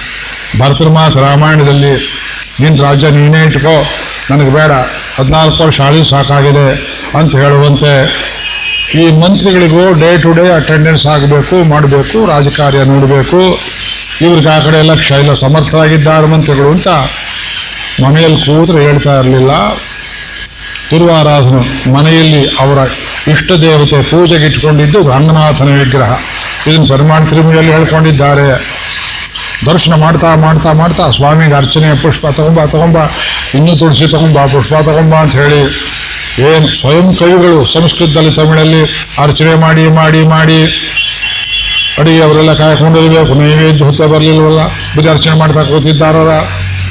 [0.61, 1.93] ಭರತರ ಮಾತು ರಾಮಾಯಣದಲ್ಲಿ
[2.63, 3.75] ನಿನ್ನ ರಾಜ್ಯ ನೀನೇ ಇಟ್ಕೋ,
[4.31, 4.73] ನನಗೆ ಬೇಡ,
[5.19, 6.67] ಹದಿನಾಲ್ಕು ವರ್ಷ ಆಳಿ ಸಾಕಾಗಿದೆ
[7.19, 7.93] ಅಂತ ಹೇಳುವಂತೆ
[9.01, 13.41] ಈ ಮಂತ್ರಿಗಳಿಗೂ ಡೇ ಟು ಡೇ ಅಟೆಂಡೆನ್ಸ್ ಆಗಬೇಕು, ಮಾಡಬೇಕು, ರಾಜಕಾರ್ಯ ನೋಡಬೇಕು.
[14.27, 16.89] ಇವ್ರಿಗೆ ಆ ಕಡೆ ಎಲ್ಲ ಶೈಲ ಸಮರ್ಥರಾಗಿದ್ದಾರೆ ಮಂತ್ರಿಗಳು ಅಂತ
[18.05, 19.53] ಮನೆಯಲ್ಲಿ ಕೂತ್ರೆ ಹೇಳ್ತಾ ಇರಲಿಲ್ಲ.
[20.91, 21.61] ತಿರುವಾರಾಧನು
[21.95, 22.79] ಮನೆಯಲ್ಲಿ ಅವರ
[23.33, 26.13] ಇಷ್ಟ ದೇವತೆ ಪೂಜೆಗೆ ಇಟ್ಕೊಂಡಿದ್ದು ರಂಗನಾಥನ ವಿಗ್ರಹ.
[26.69, 28.49] ಇದನ್ನು ಪರಿಮಾಣ ತಿರುಮಲೆಯಲ್ಲಿ ಹೇಳ್ಕೊಂಡಿದ್ದಾರೆ.
[29.67, 32.99] ದರ್ಶನ ಮಾಡ್ತಾ ಮಾಡ್ತಾ ಮಾಡ್ತಾ ಸ್ವಾಮಿಗೆ ಅರ್ಚನೆ, ಪುಷ್ಪ ತಗೊಂಬ ತಗೊಂಬ,
[33.59, 35.61] ಇನ್ನೂ ತುಳಸಿ ತಗೊಂಬ, ಪುಷ್ಪ ತಗೊಂಬ ಅಂತ ಹೇಳಿ
[36.49, 38.83] ಏನು ಸ್ವಯಂ ಕವಿಗಳು ಸಂಸ್ಕೃತದಲ್ಲಿ ತಮಿಳಲ್ಲಿ
[39.23, 40.59] ಅರ್ಚನೆ ಮಾಡಿ ಮಾಡಿ ಮಾಡಿ
[42.01, 44.61] ಅಡಿಗೆ ಅವರೆಲ್ಲ ಕಾಯ್ಕೊಂಡಿರ್ಬೇಕು ನೈವೇದ್ಯ ಹುತ್ತ ಬರಲಿಲ್ವಲ್ಲ,
[44.97, 46.35] ಬರೀ ಅರ್ಚನೆ ಮಾಡ್ತಾ ಕೂತಿದ್ದಾರಲ್ಲ,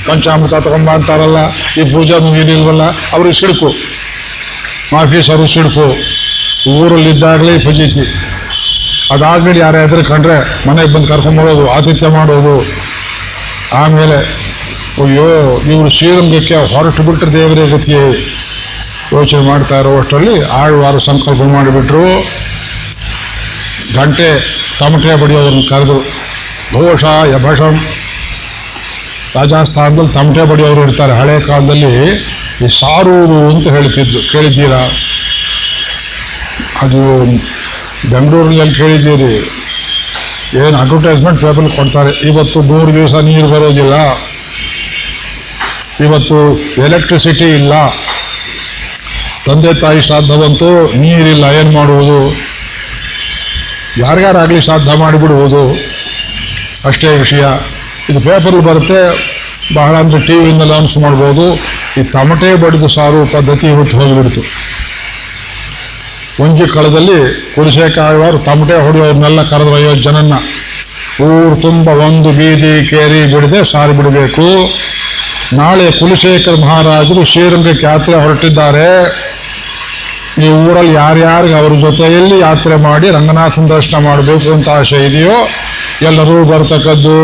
[0.07, 1.39] ಪಂಚಾಮೃತ ತಗೊಂಬ ಅಂತಾರಲ್ಲ,
[1.79, 3.69] ಈ ಪೂಜಾ ಮುಗಿಲಿಲ್ವಲ್ಲ ಅವ್ರಿಗೆ ಸಿಡುಕು.
[5.01, 5.87] ಆಫೀಸರು ಸಿಡುಕು.
[6.71, 8.05] ಊರಲ್ಲಿದ್ದಾಗಲೇ ಫಜೀತಿ.
[9.11, 12.65] ಅದಾದ್ಮೇಲೆ ಯಾರೇ ಎದುರು ಕಂಡ್ರೆ ಮನೆಗೆ ಬಂದು ಕರ್ಕೊಂಬರೋದು ಆತಿಥ್ಯ ಮಾಡೋದು.
[13.75, 14.15] ಆಮೇಲೆ,
[15.03, 18.27] ಅಯ್ಯೋ, ಇವರು ಶ್ರೀರಂಗಕ್ಕೆ ಹೊರಟು ಬಿಟ್ಟರೆ ದೇವರೇ ಗತಿಯೇ
[19.13, 22.23] ಯೋಚನೆ ಮಾಡ್ತಾ ಇರೋ ಅಷ್ಟರಲ್ಲಿ ಆಳ್ವಾರ ಸಂಕಲ್ಪ ಮಾಡಿಬಿಟ್ರು.
[23.95, 25.99] ಗಂಟೆ ತಮಟೆ ಬಡಿಯೋದನ್ನು ಕರೆದು
[26.73, 27.85] ಘೋಷ ಯಭಷಂ
[29.35, 31.19] ರಾಜಸ್ಥಾನದಲ್ಲಿ ತಮಟೆ ಬಡಿಯೋರು ಇರ್ತಾರೆ.
[31.19, 32.15] ಹಳೆ ಕಾಲದಲ್ಲಿ
[32.65, 34.31] ಈ ಸಾರುವುದು ಅಂತ ಹೇಳ್ತಿದ್ರು.
[34.31, 34.81] ಕೇಳಿದ್ದೀರಾ?
[36.81, 37.23] ಅದು
[38.05, 39.33] ಬೆಂಗಳೂರಲ್ಲಿ ಕೇಳಿದ್ದೀರಿ.
[40.65, 42.27] ಏನು ಅಡ್ವರ್ಟೈಸ್ಮೆಂಟ್ ಪೇಪರ್ ಕೊಡ್ತಾರೆ.
[42.27, 43.93] ಇವತ್ತು ಮೂರು ದಿವಸ ನೀರು ಬರೋದಿಲ್ಲ.
[46.05, 47.73] ಇವತ್ತು ಎಲೆಕ್ಟ್ರಿಸಿಟಿ ಇಲ್ಲ.
[49.45, 52.19] ತಂದೆ ತಾಯಿ ಶ್ರಾದ್ದ ಬಂತು, ನೀರಿಲ್ಲ, ಏನು ಮಾಡುವುದು?
[53.97, 55.61] ಯಾರ್ಯಾರಾಗಲಿ ಶ್ರಾದ್ದ ಮಾಡಿಬಿಡುವುದು?
[56.85, 57.43] ಅಷ್ಟೇ ವಿಷಯ.
[58.09, 59.01] ಇದು ಪೇಪರ್ ಬರುತ್ತೆ.
[59.75, 61.55] ಬಹಳ ಅಂದರೆ ಟಿ ವಿಯಿಂದ ಲಾನ್ಸ್ ಮಾಡ್ಬೋದು.
[61.99, 64.41] ಈ ತಮಟೆ ಬಡಿದು ಸಾರು ಪದ್ಧತಿ ಹುಟ್ಟು ಹೋಗಿಬಿಡ್ತು
[66.43, 67.19] ಒಂಜಿ ಕಳದಲ್ಲಿ
[67.55, 70.33] ಕುಲಶೇಖರವಾರು ತಮಟೆ ಹೊಡೆಯೋರ್ನೆಲ್ಲ ಕರೆದ್ರು ಜನನ್ನ
[71.27, 74.47] ಊರು ತುಂಬ ಒಂದು ಬೀದಿ ಕೇರಿ ಬಿಡದೆ ಸಾರಿ ಬಿಡಬೇಕು.
[75.59, 78.87] ನಾಳೆ ಕುಲಶೇಖರ್ ಮಹಾರಾಜರು ಶ್ರೀರಂಗಕ್ಕೆ ಯಾತ್ರೆ ಹೊರಟಿದ್ದಾರೆ.
[80.45, 85.37] ಈ ಊರಲ್ಲಿ ಯಾರ್ಯಾರಿಗೆ ಅವ್ರ ಜೊತೆಯಲ್ಲಿ ಯಾತ್ರೆ ಮಾಡಿ ರಂಗನಾಥನ ದರ್ಶನ ಮಾಡಬೇಕು ಅಂತ ಆಶೆ ಇದೆಯೋ
[86.09, 87.15] ಎಲ್ಲರೂ ಬರ್ತಕ್ಕದ್ದು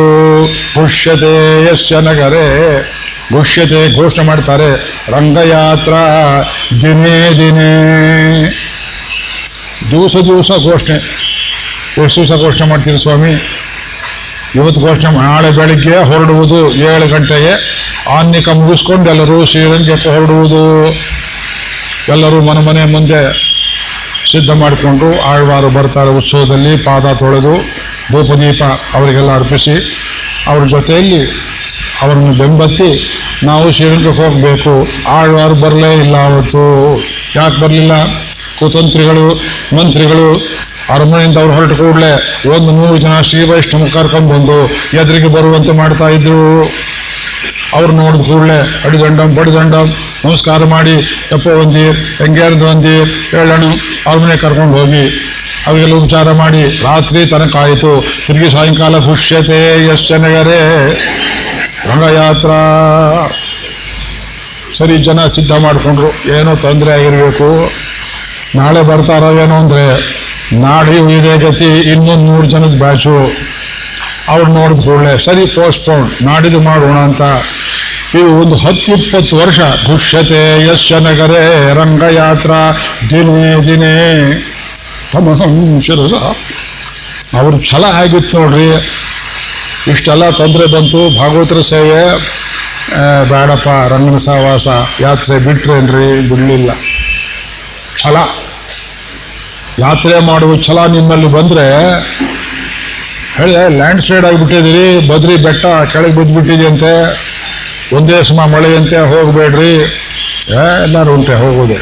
[0.75, 1.33] ಪುಷ್ಯತೆ
[1.65, 2.47] ಯಸ್ಯ ನಗರೇ.
[3.33, 4.69] ಪುಷ್ಯತೆ ಘೋಷಣೆ ಮಾಡ್ತಾರೆ
[5.15, 5.93] ರಂಗಯಾತ್ರ
[6.81, 7.71] ದಿನೇ ದಿನೇ.
[9.91, 10.97] ದಿವಸ ದಿವಸ ಘೋಷಣೆ
[12.03, 13.31] ಎಷ್ಟು ದಿವಸ ಘೋಷಣೆ ಮಾಡ್ತೀರಿ ಸ್ವಾಮಿ.
[14.55, 17.53] ಇವತ್ತು ಘೋಷಣೆ ನಾಳೆ ಬೆಳಿಗ್ಗೆ ಹೊರಡುವುದು ಏಳು ಗಂಟೆಗೆ
[18.09, 20.85] ಆನ್ನಿಕ ಮುಗಿಸ್ಕೊಂಡು ಎಲ್ಲರೂ ಶ್ರೀರಂಗಕ್ಕೆ ಹೊರಡುವುದು.
[22.11, 23.33] ಎಲ್ಲರೂ ಮನೆ ಮನೆ ಮುಂದೆ
[24.31, 27.57] ಸಿದ್ಧ ಮಾಡಿಕೊಂಡು ಆಳ್ವಾರು ಬರ್ತಾರೆ ಉತ್ಸವದಲ್ಲಿ, ಪಾದ ತೊಳೆದು
[28.11, 29.75] ಧೂಪದೀಪ ಅವರಿಗೆಲ್ಲ ಅರ್ಪಿಸಿ,
[30.47, 31.21] ಅವ್ರ ಜೊತೆಯಲ್ಲಿ
[32.01, 34.87] ಅವರನ್ನು ಬೆಂಬತ್ತಿ ನಾವು ಶ್ರೀರಂಗಕ್ಕೆ ಹೋಗಬೇಕು.
[35.09, 36.95] ಆಳ್ವಾರು ಬರಲೇ ಇಲ್ಲ ಅವತ್ತು.
[37.35, 37.91] ಯಾಕೆ ಬರಲಿಲ್ಲ?
[38.59, 39.41] ಕುತಂತ್ರಿಗಳು
[39.75, 40.47] ಮಂತ್ರಿಗಳು
[40.89, 42.11] ಅರಮನೆಯಿಂದ ಅವ್ರು ಹೊರಟು ಕೂಡಲೇ
[42.49, 46.63] ಒಂದು ನೂರು ಜನ ಶ್ರೀ ವೈಷ್ಣವ ಕರ್ಕೊಂಡ್ಬಂದು ಎದುರಿಗೆ ಬರುವಂತೆ ಮಾಡ್ತಾ ಇದ್ರು.
[47.73, 49.93] ಅವ್ರು ನೋಡಿದ ಕೂಡಲೇ ಅಡಿದಂಡಂ, ಬಡಿದಂಡಂ,
[50.25, 50.91] ನಮಸ್ಕಾರ ಮಾಡಿ
[51.31, 52.97] ಎಪ್ಪ ಒಂದಿ ಹೆಂಗೇರ್ದು ಒಂದಿ
[53.31, 53.63] ಹೇಳೋಣ
[54.07, 55.33] ಅವ್ರ ಮನೆ ಕರ್ಕೊಂಡು ಹೋಗಿ.
[55.67, 58.05] ಅವರಿಗೆಲ್ಲ ಉಪಚಾರ ಮಾಡಿ ರಾತ್ರಿ ತನಕ ಆಯಿತು.
[58.27, 60.93] ತಿರುಗಿ ಸಾಯಂಕಾಲ ಪುಷ್ಯತೆ ಯಶನಗರೇ ನಗರೇ,
[61.89, 62.59] ರಂಗಯಾತ್ರಾ.
[64.77, 66.39] ಸರಿ ಜನ ಸಿದ್ಧ ಮಾಡಿಕೊಂಡ್ರು.
[66.39, 67.71] ಏನೋ ತೊಂದರೆ ಆಗಿರಬೇಕು.
[68.55, 69.85] ನಾಳೆ ಬರ್ತಾರೋ ಏನು ಅಂದರೆ,
[70.59, 73.31] ನಾಡಿ ಇದೇ ಗತಿ ಇನ್ನೊಂದು ನೂರು ಜನದ ಬ್ಯಾಚು.
[74.29, 77.21] ಅವ್ರು ನೋಡಿದ ಕೂಡಲೇ, ಸರಿ ಪೋಸ್ಟ್ಪೋನ್ ನಾಡಿದು ಮಾಡೋಣ ಅಂತ.
[78.15, 79.59] ಇವು ಒಂದು ಹತ್ತು ಇಪ್ಪತ್ತು ವರ್ಷ.
[79.59, 82.51] ದುಷ್ಯತೆ ಯಶ ನಗರೇ, ರಂಗಯಾತ್ರ,
[83.09, 83.95] ದಿನೇ ದಿನೇ.
[85.13, 85.79] ತಮಹಂ
[87.33, 88.69] ಅವ್ರ ಛಲ ಆಗಿತ್ತು ನೋಡ್ರಿ?
[89.91, 91.19] ಇಷ್ಟೆಲ್ಲ ತೊಂದರೆ ಬಂತು.
[91.19, 92.01] ಭಾಗವತರ ಸೇವೆ
[93.29, 94.67] ಬೇಡಪ್ಪ ರಂಗನ ಸಹವಾಸ.
[94.99, 96.29] ಯಾತ್ರೆ ಬಿಟ್ರೇನ್ರಿ?
[96.29, 96.71] ಬಿಡಲಿಲ್ಲ.
[97.97, 98.15] ಛಲ.
[99.79, 101.65] ಯಾತ್ರೆ ಮಾಡುವ ಛಲ ನಿಮ್ಮಲ್ಲಿ ಬಂದ್ರೆ,
[103.37, 106.91] ಹೇಳಿ ಲ್ಯಾಂಡ್ ಸ್ಲೈಡ್ ಆಗಿಬಿಟ್ಟಿದ್ದೀರಿ, ಬದ್ರಿ ಬೆಟ್ಟ ಕೆಳಗೆ ಬಿದ್ದುಬಿಟ್ಟಿದೆಯಂತೆ
[107.95, 109.73] ಒಂದೇ ಸಮ ಮಳೆಯಂತೆ ಹೋಗಬೇಡ್ರಿ.
[110.83, 111.79] ಎಲ್ಲರೂ ಉಂಟೆ, ಹೋಗೋದೆ.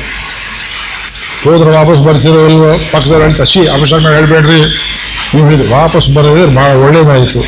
[1.43, 4.61] ಹೋದ್ರೆ ವಾಪಸ್ ಬರ್ತಿರೋ ಪಕ್ಕದಲ್ಲಿ ಹೇಳ್ತಾ ಸಿ ಅಭಿಷೇಕ ಹೇಳ್ಬೇಡ್ರಿ.
[5.33, 7.39] ನೀವು ಇದು ವಾಪಸ್ ಬರೋದ್ರೆ ಭಾಳ ಒಳ್ಳೇದಾಯಿತು.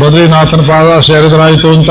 [0.00, 1.90] ಬದ್ರಿನಾಥನ ಪಾದ ಸೇರಿದ್ರಾಯಿತು ಅಂತ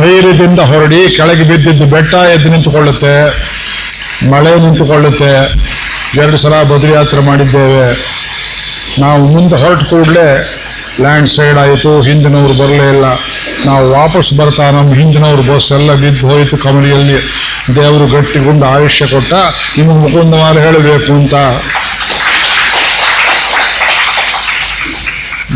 [0.00, 3.14] ಧೈರ್ಯದಿಂದ ಹೊರಡಿ ಕೆಳಗೆ ಬಿದ್ದಿದ್ದು ಬೆಟ್ಟ ಎದ್ದು ನಿಂತುಕೊಳ್ಳುತ್ತೆ,
[4.30, 5.32] ಮಳೆ ನಿಂತುಕೊಳ್ಳುತ್ತೆ.
[6.14, 8.16] ಎರಡು ಸಲ ಬದ್ರಿ ಯಾತ್ರೆ ಮಾಡಿದ್ದೇವೆ.
[8.98, 10.52] ನಾವು ಮುಂದೆ ಹೊರಟ ಕೂಡಲೇ
[11.00, 13.04] ಲ್ಯಾಂಡ್ ಸ್ಲೈಡ್ ಆಯಿತು, ಹಿಂದಿನವರು ಬರಲೇ ಇಲ್ಲ.
[13.66, 17.18] ನಾವು ವಾಪಸ್ ಬರ್ತಾ ನಮ್ಮ ಹಿಂದಿನವ್ರ ಬಸ್ ಎಲ್ಲ ಬಿದ್ದು ಹೋಯಿತು ಕಮಲಿಯಲ್ಲಿ.
[17.74, 19.32] ದೇವರು ಗಟ್ಟಿಗುಂಡು ಆಯುಷ್ಯ ಕೊಟ್ಟ
[19.78, 21.34] ನಿಮಗೆ ಮಾಲೆ ಹೇಳಬೇಕು ಅಂತ.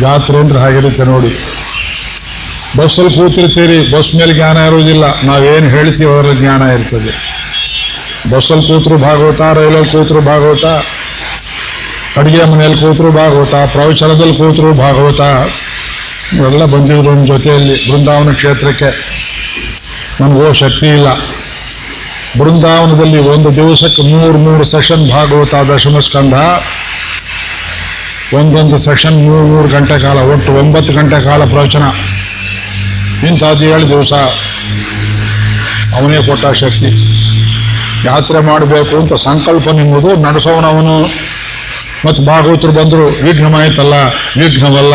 [0.00, 1.38] ಜಾತ್ರೆ ಅಂದ್ರೆ ಹಾಗಿರುತ್ತೆ ನೋಡಿ.
[2.76, 5.22] ಬಸ್ಸಲ್ಲಿ ಕೂತಿರ್ತೀರಿ, ಬಸ್ ಮೇಲೆ ಜ್ಞಾನ ಇರುವುದಿಲ್ಲ.
[5.22, 7.39] ನಾವೇನು ಹೇಳ್ತೀವಿ ಅದರ ಜ್ಞಾನ ಇರ್ತದೆ.
[8.28, 10.64] ಬಸ್ಸಲ್ಲಿ ಕೂತರು ಭಾಗವತ ರೈಲಲ್ಲಿ ಕೂತರು ಭಾಗವತ,
[12.18, 15.20] ಅಡುಗೆ ಮನೆಯಲ್ಲಿ ಕೂತರು ಭಾಗವತ ಪ್ರವಚನದಲ್ಲಿ ಕೂತರು ಭಾಗವತ,
[16.32, 19.20] ಇವೆಲ್ಲ ಬಂದಿದ್ರು ನಮ್ಮ ಜೊತೆಯಲ್ಲಿ ಬೃಂದಾವನ ಕ್ಷೇತ್ರಕ್ಕೆ.
[20.20, 21.06] ನಮಗೋ ಶಕ್ತಿ ಇಲ್ಲ.
[22.38, 26.34] ಬೃಂದಾವನದಲ್ಲಿ ಒಂದು ದಿವಸಕ್ಕೆ ಮೂರು ಮೂರು ಸೆಷನ್ ಭಾಗವತ ದಶಮ ಸ್ಕಂಧ,
[28.34, 31.82] ಒಂದೊಂದು ಸೆಷನ್ ಮೂರು ಮೂರು ಗಂಟೆ ಕಾಲ, ಒಟ್ಟು ಒಂಬತ್ತು ಗಂಟೆ ಕಾಲ ಪ್ರವಚನ.
[33.26, 34.12] ಇಂಥದ್ದು ಏಳು ದಿವಸ.
[35.96, 37.20] ಅವನೇ ಕೊಟ್ಟ ಶಕ್ತಿ.
[38.04, 41.00] ಯಾತ್ರೆ ಮಾಡಬೇಕು ಅಂತ ಸಂಕಲ್ಪ ನಿಮ್ಮದು, ನಡೆಸೋನವನು
[42.06, 43.94] ಮತ್ತು ಭಾಗವತರು ಬಂದರು, ವಿಘ್ನವಾಯ್ತಲ್ಲ,
[44.40, 44.94] ವಿಘ್ನವಲ್ಲ.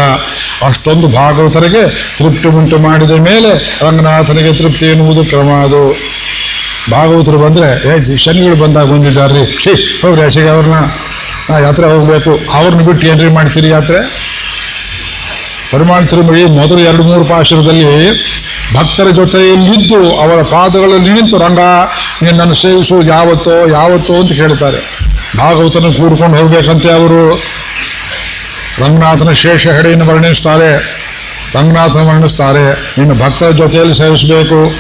[0.68, 5.96] ಅಷ್ಟೊಂದು ಭಾಗವತರಿಗೆ ತೃಪ್ತಿ ಉಂಟು ಮಾಡಿದ ಮೇಲೆ ರಂಗನಾಥನಿಗೆ ತೃಪ್ತಿ ಎನ್ನುವುದು ಕ್ರಮ ಅದು
[6.92, 9.64] ಭಾಗವತರು ಬಂದರೆ, ಏ ಶನಿಗಳು ಬಂದಾಗ ಬಂದಿದ್ದಾರ್ರಿ.
[9.64, 10.76] ಛೀ, ಹೋಗ್ರಿ ಆಚೆಗೆ ಅವ್ರನ್ನ.
[11.50, 12.40] ನಾ ಯಾತ್ರೆ ಹೋಗಬೇಕು.
[12.54, 14.26] ಅವ್ರನ್ನ ಬಿಟ್ಟು ಏನ್ರಿ ಮಾಡ್ತೀರಿ ಯಾತ್ರೆ?
[15.72, 18.12] ಪರಿಮಾಣ ತಿರುಮಳಿ ಮೊದಲು ಎರಡು ಮೂರು ಪಾಶುರದಲ್ಲಿ
[18.74, 21.60] ಭಕ್ತರ ಜೊತೆಯಲ್ಲಿದ್ದು, ಅವರ ಪಾದಗಳಲ್ಲಿ ನಿಂತು ರಂಗ
[22.22, 24.78] ನಿನ್ನನ್ನು ಸೇವಿಸುವುದು ಯಾವತ್ತೋ ಯಾವತ್ತೋ ಅಂತ ಕೇಳ್ತಾರೆ.
[25.38, 27.36] ಭಾಗವತನ ಕೂಡ್ಕೊಂಡು ಹೋಗ್ಬೇಕಂತೆ ಅವರು.
[28.80, 30.72] ರಂಗನಾಥನ ಶೇಷ ಹೆಡೆಯನ್ನು ವರ್ಣಿಸ್ತಾರೆ.
[31.56, 32.96] ರಂಗನಾಥನ ವರ್ಣಿಸ್ತಾರೆ.
[32.98, 34.74] ನಿನ್ನ ಭಕ್ತರ ಜೊತೆಯಲ್ಲಿ ಸೇವಿಸಬೇಕು.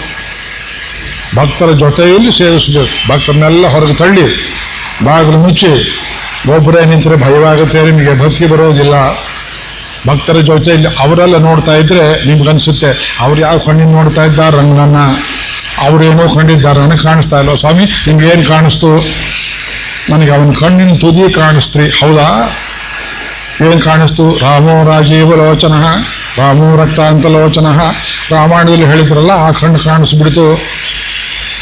[1.35, 3.13] ಭಕ್ತರ ಜೊತೆಯಲ್ಲಿ ಸೇವಿಸಬೇಕು.
[3.13, 4.25] ಭಕ್ತರನ್ನೆಲ್ಲ ಹೊರಗೆ ತಳ್ಳಿ,
[5.05, 5.71] ಬಾಗಿಲು ಮುಚ್ಚಿ,
[6.55, 8.93] ಒಬ್ಬರೇ ನಿಂತರೆ ಭಯವಾಗುತ್ತೆ, ನಿಮಗೆ ಭಕ್ತಿ ಬರೋದಿಲ್ಲ.
[10.07, 14.97] ಭಕ್ತರ ಜೊತೆಯಲ್ಲಿ ಅವರೆಲ್ಲ ನೋಡ್ತಾ ಇದ್ರೆ ನಿಮ್ಗನ್ಸುತ್ತೆ, ಅವ್ರು ಯಾವ ಕಣ್ಣಿನ ನೋಡ್ತಾ ಇದ್ದಾರೆ ರಂಗನನ್ನ.
[15.81, 17.55] ಅವ್ರೇನೋ ಕಂಡಿದ್ದಾರೆ, ನನಗೆ ಕಾಣಿಸ್ತಾ ಇಲ್ಲ.
[17.55, 18.89] ಸ್ವಾಮಿ, ನಿಮ್ಗೆ ಏನು ಕಾಣಿಸ್ತು?
[20.09, 21.89] ನನಗೆ ಅವನ ಕಣ್ಣಿನ ತುದಿ ಕಾಣಿಸ್ತ್ರಿ.
[21.89, 22.27] ಹೌದಾ?
[23.65, 24.37] ಏನು ಕಾಣಿಸ್ತು?
[24.41, 25.73] ರಾಮೋ ರಾಜೀವ ಲೋಚನ,
[26.37, 27.65] ರಾಮೋ ರಕ್ತಾಂತ ಲೋಚನ.
[28.31, 30.47] ರಾಮಾಯಣದಲ್ಲಿ ಹೇಳಿದ್ರಲ್ಲ, ಆ ಕಣ್ಣು ಕಾಣಿಸ್ಬಿಡ್ತು.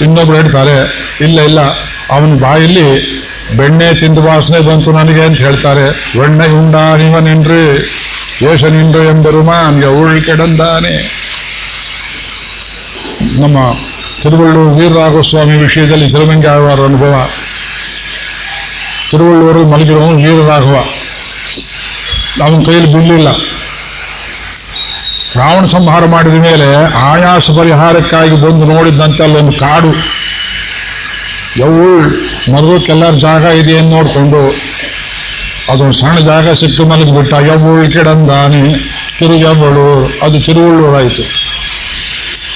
[0.02, 0.78] ಇನ್ನೊಬ್ರು ಹೇಳ್ತಾರೆ,
[1.22, 1.62] ಇಲ್ಲ ಇಲ್ಲ,
[2.12, 2.88] ಅವನ ಬಾಯಲ್ಲಿ
[3.58, 5.86] ಬೆಣ್ಣೆ ತಿಂದು ವಾಸನೆ ಬಂತು ನನಗೆ ಅಂತ ಹೇಳ್ತಾರೆ.
[6.20, 7.66] ಬೆಣ್ಣೆ ಉಂಡ ನೀವನೆನ್ರಿ
[8.54, 11.24] ಏಷ ನಿಂಡ್ರು ಎಂಬರುಮ ನನಗೆ ಉಳ್ ಕೆಡಂದಾನೆ
[13.42, 13.58] ನಮ್ಮ
[14.24, 17.28] ತಿರುವಳ್ಳೂರು ವೀರರಾಘಸ್ವಾಮಿ ವಿಷಯದಲ್ಲಿ ತಿರುಮಂಗಿ ಆಳ್ವಾರ ಅನುಭವ.
[19.12, 20.84] ತಿರುವಳ್ಳೂರು ಮಲಗಿರೋನು ವೀರರಾಘವ.
[22.38, 23.28] ನಮ್ಮ ಕೈಯಲ್ಲಿ ಬಿಡಲಿಲ್ಲ.
[25.36, 29.94] ರಾವಣ ಸಂಹಾರ ಮಾಡಿದ ಮೇಲೆ ಆಯಾಸ ಪರಿಹಾರಕ್ಕಾಗಿ ಬಂದು ನೋಡಿದಂತೆ ಅಲ್ಲೊಂದು ಕಾಡು.
[31.60, 32.02] ಯವು
[32.54, 34.56] ಮರದಕ್ಕೆಲ್ಲರ ಜಾಗ ಇದೆ ಅಂತ ನೋಡಿಕೊಂಡು
[35.72, 37.34] ಅದೊಂದು ಸಣ್ಣ ಜಾಗ ಸಿಕ್ತು ಮಲಗಿಬಿಟ್ಟ.
[37.34, 38.80] ಯವ್ವುಳ್ ಕೆಡಂದಾನೆ
[39.20, 41.22] ತಿರುಗವಳು ಅದು ತಿರುವಳ್ಳೂರಾಯಿತು.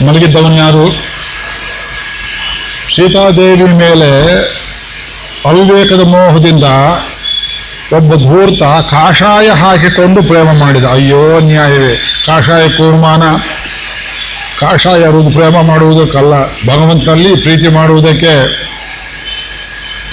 [0.05, 1.06] ಮಲಗಿದ್ದವನು ಯಾರು?
[2.95, 4.11] ಸೀತಾದೇವಿ ಮೇಲೆ
[5.45, 6.63] ಅವಿವೇಕದ ಮೋಹದಿಂದ
[7.97, 10.85] ಒಬ್ಬ ಧೂರ್ತ ಕಾಷಾಯ ಹಾಕಿಕೊಂಡು ಪ್ರೇಮ ಮಾಡಿದ.
[10.85, 11.93] ಅಯ್ಯೋ ನ್ಯಾಯವೇ
[12.25, 13.23] ಕಾಷಾಯ ಕೂರ್ಮಾನ.
[14.59, 16.33] ಕಾಷಾಯ ಅವರು ಪ್ರೇಮ ಮಾಡುವುದಕ್ಕಲ್ಲ.
[16.67, 18.33] ಭಗವಂತನಲ್ಲಿ ಪ್ರೀತಿ ಮಾಡುವುದಕ್ಕೆ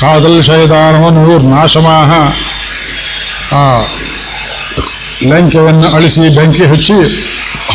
[0.00, 2.12] ಕಾದಲ್ ಶೈದಾನವನ್ನು ನಾಶಮಾಹ
[3.54, 3.82] ಆ
[5.26, 6.98] ಲಂಕೆಯನ್ನು ಅಳಿಸಿ ಬೆಂಕಿ ಹಚ್ಚಿ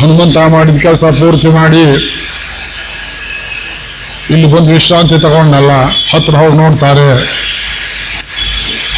[0.00, 1.84] ಹನುಮಂತ ಮಾಡಿದ ಕೆಲಸ ಪೂರ್ತಿ ಮಾಡಿ
[4.32, 5.72] ಇಲ್ಲಿ ಬಂದು ವಿಶ್ರಾಂತಿ ತಗೊಂಡಲ್ಲ
[6.12, 7.08] ಹತ್ರ ಹೋಗಿ ನೋಡ್ತಾರೆ.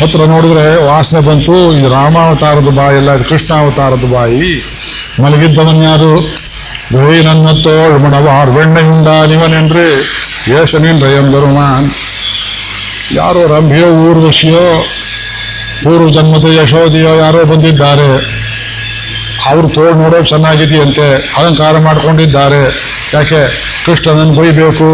[0.01, 4.49] ಹತ್ರ ನೋಡಿದ್ರೆ ವಾಸನೆ ಬಂತು ಇದು ರಾಮಾವತಾರದ ಬಾಯಿ ಅಲ್ಲ, ಇದು ಕೃಷ್ಣಾವತಾರದ ಬಾಯಿ.
[5.23, 6.13] ಮಲಗಿದ್ದವನ್ ಯಾರು?
[6.93, 9.89] ದೇವಿ ನನ್ನ ತೋಳ್ ಮಡವಾರ್ ಬೆಣ್ಣೆಯುಂಡ ನಿವನೆನ್ರಿ
[11.23, 11.91] ಎಂದರು ನಾನ್
[13.13, 14.67] ಯಾರೋ ರಂಭಿಯೋ, ಊರ್ವಶಿಯೋ,
[15.83, 18.11] ಪೂರ್ವ ಜನ್ಮದ ಯಶೋಧಿಯೋ ಯಾರೋ ಬಂದಿದ್ದಾರೆ.
[19.51, 21.07] ಅವ್ರು ತೋಳ್ ನೋಡೋಕೆ ಚೆನ್ನಾಗಿದೆಯಂತೆ,
[21.39, 22.63] ಅಲಂಕಾರ ಮಾಡ್ಕೊಂಡಿದ್ದಾರೆ.
[23.15, 23.41] ಯಾಕೆ?
[23.87, 24.89] ಕೃಷ್ಣನನ್ನು ಬೈಬೇಕು.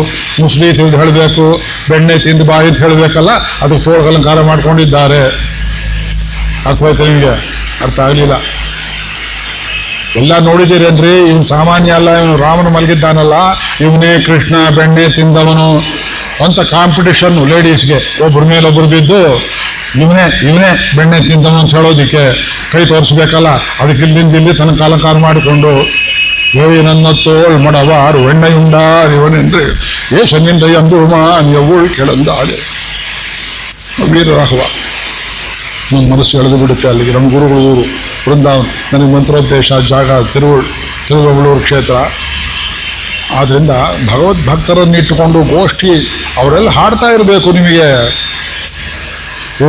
[0.45, 1.45] ಮುಸ್ಲಿ ತಿಳಿದು ಹೇಳಬೇಕು,
[1.91, 3.31] ಬೆಣ್ಣೆ ತಿಂದು ಬಾಯಿ ಅಂತ ಹೇಳಬೇಕಲ್ಲ
[3.63, 5.21] ಅದಕ್ಕೆ ತೋಳ ಅಲಂಕಾರ ಮಾಡ್ಕೊಂಡಿದ್ದಾರೆ.
[6.69, 7.35] ಅರ್ಥವಾಯ್ತು ನಿಮಗೆ?
[7.85, 8.35] ಅರ್ಥ ಆಗಲಿಲ್ಲ.
[10.21, 13.35] ಎಲ್ಲ ನೋಡಿದ್ದೀರೇನ್ರಿ ಇವನು ಸಾಮಾನ್ಯ ಅಲ್ಲ, ಇವನು ರಾಮನ ಮಲಗಿದ್ದಾನಲ್ಲ,
[13.87, 15.69] ಇವನೇ ಕೃಷ್ಣ ಬೆಣ್ಣೆ ತಿಂದವನು
[16.45, 19.21] ಅಂತ ಕಾಂಪಿಟೇಷನ್ ಲೇಡೀಸ್ಗೆ ಒಬ್ಬರ ಮೇಲೆ ಒಬ್ಬರು ಬಿದ್ದು,
[20.03, 22.25] ಇವನೇ ಇವನೇ ಬೆಣ್ಣೆ ತಿಂದವನು ಅಂತ ಹೇಳೋದಿಕ್ಕೆ
[22.73, 23.51] ಕೈ ತೋರಿಸ್ಬೇಕಲ್ಲ,
[23.83, 25.73] ಅದಕ್ಕೆ ಇಲ್ಲಿಂದ ಇಲ್ಲಿ ತನಕ ಅಲಂಕಾರ ಮಾಡಿಕೊಂಡು.
[26.57, 29.65] ಏಯ್ ನನ್ನ ತೋಳ್ ಮಡವಾರು ಎಣ್ಣೆಯುಂಡಾರ್ ಇವನೆಂದ್ರೆ
[30.23, 32.57] ಏಷನಿಂದ ಎಂದು ಮಾನ್ ಕೆಳಂದಾಳೆ
[34.13, 34.61] ವೀರರಾಘವ
[35.93, 37.13] ನನ್ನ ಮನಸ್ಸು ಎಳೆದು ಬಿಡುತ್ತೆ ಅಲ್ಲಿಗೆ.
[37.13, 37.81] ನಮ್ಮ ಗುರುಗಳು ಊರು,
[38.29, 38.67] ವೃಂದಾವನ್.
[38.93, 40.65] ನನಗೆ ಮಂತ್ರೋದ್ದೇಶ, ಜಾಗ ತಿರುವಳ್
[41.09, 41.95] ತಿರುವಳ್ಳೂರು ಕ್ಷೇತ್ರ.
[43.35, 43.71] ಆದ್ದರಿಂದ
[44.11, 45.93] ಭಗವದ್ಭಕ್ತರನ್ನು ಇಟ್ಟುಕೊಂಡು ಗೋಷ್ಠಿ,
[46.39, 47.89] ಅವರೆಲ್ಲ ಹಾಡ್ತಾ ಇರಬೇಕು ನಿಮಗೆ.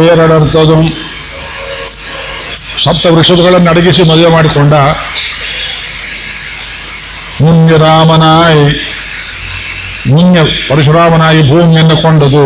[0.07, 0.77] ಎರಡರ್ಥದು
[2.83, 4.73] ಸಪ್ತ ವೃಷಭಗಳನ್ನು ಅಡಗಿಸಿ ಮದುವೆ ಮಾಡಿಕೊಂಡ
[7.43, 8.63] ಮುನ್ಯ ರಾಮನಾಯಿ
[10.13, 12.43] ಮುನ್ಯ ಪರಶುರಾಮನಾಯಿ ಭೂಮಿಯನ್ನು ಕೊಂಡದು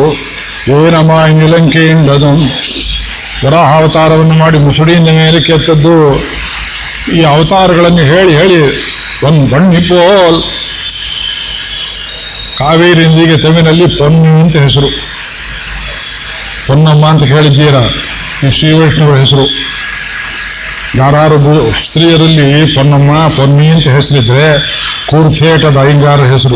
[0.75, 2.31] ಏನಮಾಯಿ ನಿಲಂಕೆಯಿಂದದು.
[3.45, 5.95] ವರಾಹಾವತಾರವನ್ನು ಮಾಡಿ ಮುಸುಡಿಯಿಂದ ಮೇಲೆ ಕೆತ್ತದ್ದು
[7.17, 8.59] ಈ ಅವತಾರಗಳನ್ನು ಹೇಳಿ ಹೇಳಿ,
[9.27, 10.37] ಒಂದು ಬಣ್ಣಿಪೋಲ್
[12.59, 14.89] ಕಾವೇರಿ ಇಂದಿಗೆ ತಮಿಳಿನಲ್ಲಿ ಪೊನ್ನು ಅಂತ ಹೆಸರು.
[16.67, 17.83] ಪೊನ್ನಮ್ಮ ಅಂತ ಹೇಳಿದ್ದೀರಾ
[18.47, 19.45] ಈ ಶ್ರೀ ವೈಷ್ಣವರ ಹೆಸರು.
[20.97, 24.59] ಯಾರು ಸ್ತ್ರೀಯರಲ್ಲಿ ಪೊನ್ನಮ್ಮ, ಪೊನ್ನಿ ಅಂತ ಹೆಸರಿದ್ರೆ
[25.09, 26.55] ಕೂರ್ತೇಟದ ಅಯ್ಯಂಗಾರ ಹೆಸರು.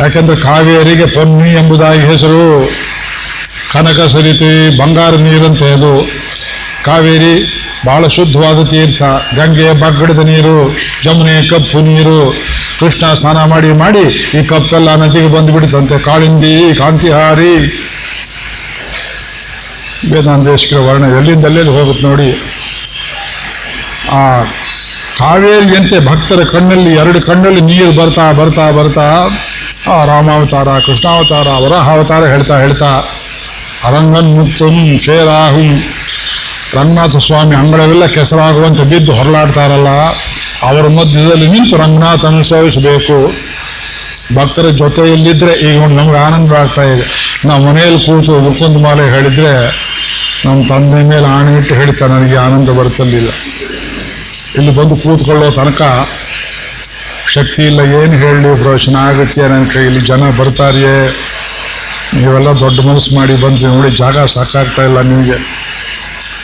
[0.00, 2.72] ಯಾಕೆಂದ್ರೆ ಕಾವೇರಿಗೆ ಪೊನ್ನಿ ಎಂಬುದಾಗಿ ಹೆಸರು
[3.72, 6.10] ಕನಕ ಸರಿತಿ, ಬಂಗಾರ ನೀರಂತೆ ಅದು.
[6.84, 9.02] ಕಾವೇರಿ ಬಹಳ ಶುದ್ಧವಾದ ತೀರ್ಥ.
[9.36, 12.34] ಗಂಗೆ ಬಗ್ಗಡದ ನೀರು, ಜಮುನೆ ಕಪ್ಪು ನೀರು.
[12.80, 17.54] ಕೃಷ್ಣ ಸ್ನಾನ ಮಾಡಿ ಮಾಡಿ ಈ ಕಪ್ಪೆಲ್ಲ ನದಿಗೆ ಬಂದು ಬಿಡುತ್ತಂತೆ ಕಾಳಿಂದಿ, ಕಾಂತಿಹಾರಿ.
[20.12, 22.51] ವೇದಾಂತೇಶ್ವರ ವರ್ಣ ಎಲ್ಲಿಂದಲ್ಲೇ ಹೋಗುತ್ತೆ ನೋಡಿ.
[24.12, 24.20] ಆ
[25.18, 29.06] ಕಾವೇರಿಯಂತೆ ಭಕ್ತರ ಕಣ್ಣಲ್ಲಿ ಎರಡು ಕಣ್ಣಲ್ಲಿ ನೀರು ಬರ್ತಾ ಬರ್ತಾ ಬರ್ತಾ
[29.92, 32.90] ಆ ರಾಮಾವತಾರ, ಕೃಷ್ಣಾವತಾರ, ವರಾಹಾವತಾರ ಹೇಳ್ತಾ ಹೇಳ್ತಾ
[33.84, 35.70] ಅರಂಗನ್ ಮುಕ್ತಂ ಶೇರಾಹುಂ
[36.76, 39.90] ರಂಗನಾಥ ಸ್ವಾಮಿ ಅಂಗಳವೆಲ್ಲ ಕೆಸರಾಗುವಂತೆ ಬಿದ್ದು ಹೊರಲಾಡ್ತಾರಲ್ಲ
[40.62, 43.16] ಅವರ ಮಧ್ಯದಲ್ಲಿ ನಿಂತು ರಂಗನಾಥ ಸೇವಿಸಬೇಕು
[44.34, 47.04] ಭಕ್ತರ ಜೊತೆಯಲ್ಲಿದ್ದರೆ ಈಗ ಒಂದು ನಮ್ಗೆ ಆನಂದ ಆಗ್ತಾ ಇದೆ.
[47.44, 49.52] ನಾವು ಮನೆಯಲ್ಲಿ ಕೂತು ಮುಕುಂದ ಮಾಲೆ ಹೇಳಿದ್ರೆ
[50.44, 53.30] ನಮ್ಮ ತಂದೆ ಮೇಲೆ ಆಣೆ ಇಟ್ಟು ಹೇಳ್ತಾ ನನಗೆ ಆನಂದ ಬರುತ್ತಲಿಲ್ಲ
[54.58, 55.82] ಇಲ್ಲಿ ಬಂದು ಕೂತ್ಕೊಳ್ಳೋ ತನಕ
[57.34, 60.96] ಶಕ್ತಿ ಇಲ್ಲ, ಏನು ಹೇಳಿ ಪ್ರವಚನ ಆಗುತ್ತೆ ನನ್ನ ಕೈಯಲ್ಲಿ, ಜನ ಬರ್ತಾರಿಯೇ.
[62.16, 65.38] ನೀವೆಲ್ಲ ದೊಡ್ಡ ಮನಸ್ಸು ಮಾಡಿ ಬಂದು ನೋಡಿ ಜಾಗ ಸಾಕಾಗ್ತಾ ಇಲ್ಲ ನಿಮಗೆ.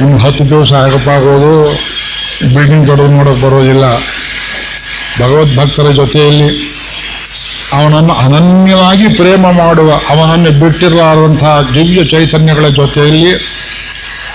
[0.02, 1.52] ಇನ್ನು ಹತ್ತು ದಿವಸ ಆಗಪ್ಪ ಆಗೋದು
[2.54, 3.84] ಬಿಲ್ಡಿಂಗ್ ದೊಡ್ಡದು ನೋಡೋಕೆ ಬರೋದಿಲ್ಲ.
[5.20, 6.48] ಭಗವದ್ ಭಕ್ತರ ಜೊತೆಯಲ್ಲಿ
[7.78, 13.32] ಅವನನ್ನು ಅನನ್ಯವಾಗಿ ಪ್ರೇಮ ಮಾಡುವ, ಅವನನ್ನು ಬಿಟ್ಟಿರಲಾರಂತಹ ದಿವ್ಯ ಚೈತನ್ಯಗಳ ಜೊತೆಯಲ್ಲಿ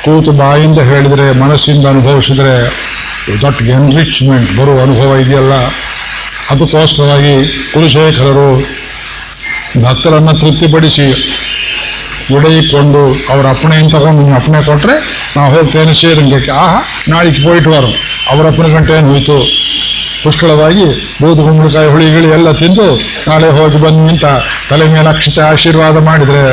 [0.04, 2.56] ಕೂತು ಬಾಯಿಂದ ಹೇಳಿದರೆ, ಮನಸ್ಸಿಂದ ಅನುಭವಿಸಿದರೆ
[3.44, 5.54] ದಟ್ ಎನ್ರಿಚ್ಮೆಂಟ್ ಬರುವ ಅನುಭವ ಇದೆಯಲ್ಲ?
[6.52, 7.34] ಅದಕ್ಕೋಸ್ಕರವಾಗಿ
[7.74, 8.50] ಕುಲಶೇಖರರು
[9.84, 11.08] ಭಕ್ತರನ್ನು ತೃಪ್ತಿಪಡಿಸಿ
[12.36, 13.02] ಉಡೈಕೊಂಡು
[13.34, 14.96] ಅವ್ರ ಅಪ್ಪಣೆಯನ್ನು ತಗೊಂಡು ನಿಮ್ಮ ಅಪ್ಪಣೆ ಕೊಟ್ಟರೆ
[15.38, 16.52] ನಾವು ಹೋಗ್ತೇನೆ ಶ್ರೀರಂಗಕ್ಕೆ.
[16.52, 17.90] ಆಹಾ ನಾಳೆಗೆ ಪೋಯಿಟ್ವಾರು
[18.32, 19.38] ಅವರ ಅಪ್ಪನ ಗಂಟೆ ಏನು ಹೋಯ್ತು?
[20.24, 20.86] ಪುಷ್ಕಳವಾಗಿ
[21.22, 22.86] ಬೂದು ಕುಂಬಳಕಾಯಿ, ಹುಳಿ, ಗಿಳಿ ಎಲ್ಲ ತಿಂದು
[23.30, 24.26] ನಾಳೆ ಹೋಗಿ ಬಂದು ಅಂತ
[24.70, 26.44] ತಲೆ ಮೇಲೆ ಅಕ್ಷತೆ ಆಶೀರ್ವಾದ ಮಾಡಿದರೆ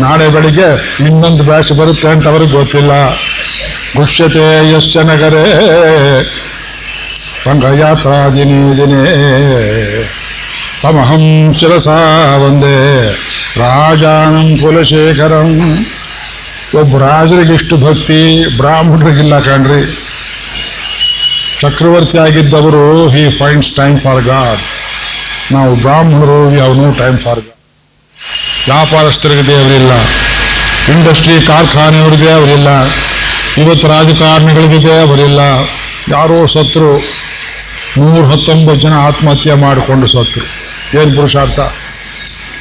[0.00, 0.68] ನಾಳೆ ಬೆಳಿಗ್ಗೆ
[1.06, 2.92] ಇನ್ನೊಂದು ಬ್ಯಾಚ್ ಬರುತ್ತೆ ಅಂತ ಅವ್ರಿಗೆ ಗೊತ್ತಿಲ್ಲ.
[3.96, 5.46] ಗುಷ್ಯತೆ ಯಶ್ಚ ನಗರೇ
[7.44, 8.60] ಸಂಘಯಾತ್ರಾ ದಿನೇ.
[8.78, 9.02] ದಿನೇ
[10.82, 11.24] ತಮಹಂ
[11.58, 11.88] ಶಿರಸ
[12.46, 12.76] ಒಂದೇ
[13.60, 15.50] ರಾಜಾನಂ ಕುಲಶೇಖರಂ.
[16.80, 18.20] ಒಬ್ಬ ರಾಜರಿಗೆ ಇಷ್ಟು ಭಕ್ತಿ,
[18.56, 19.82] ಬ್ರಾಹ್ಮಣರಿಗಿಲ್ಲ ಕಾಣ್ರಿ.
[21.60, 24.62] ಚಕ್ರವರ್ತಿ ಆಗಿದ್ದವರು he finds time for God
[25.54, 27.56] ನಾವು ಬ್ರಾಹ್ಮಣರು ಯಾವ ನೋ ಟೈಮ್ ಫಾರ್ ಗಾಡ್
[28.68, 29.92] ವ್ಯಾಪಾರಸ್ಥರಿಗೆ ದೇವರಿಲ್ಲ.
[30.94, 32.68] ಇಂಡಸ್ಟ್ರಿ, ಕಾರ್ಖಾನೆಯವರಿಗೆ ಅವರಿಲ್ಲ
[33.58, 35.40] ಇವತ್ತು ರಾಜಕಾರಣಿಗಳಿಗೆ ಬರಲಿಲ್ಲ
[36.10, 36.90] ಯಾರೋ ಸತ್ರು
[37.98, 40.44] ನೂರ ಹತ್ತೊಂಬತ್ತು ಜನ ಆತ್ಮಹತ್ಯೆ ಮಾಡಿಕೊಂಡು ಸತ್ರು
[41.00, 41.60] ಏನು ಪುರುಷಾರ್ಥ?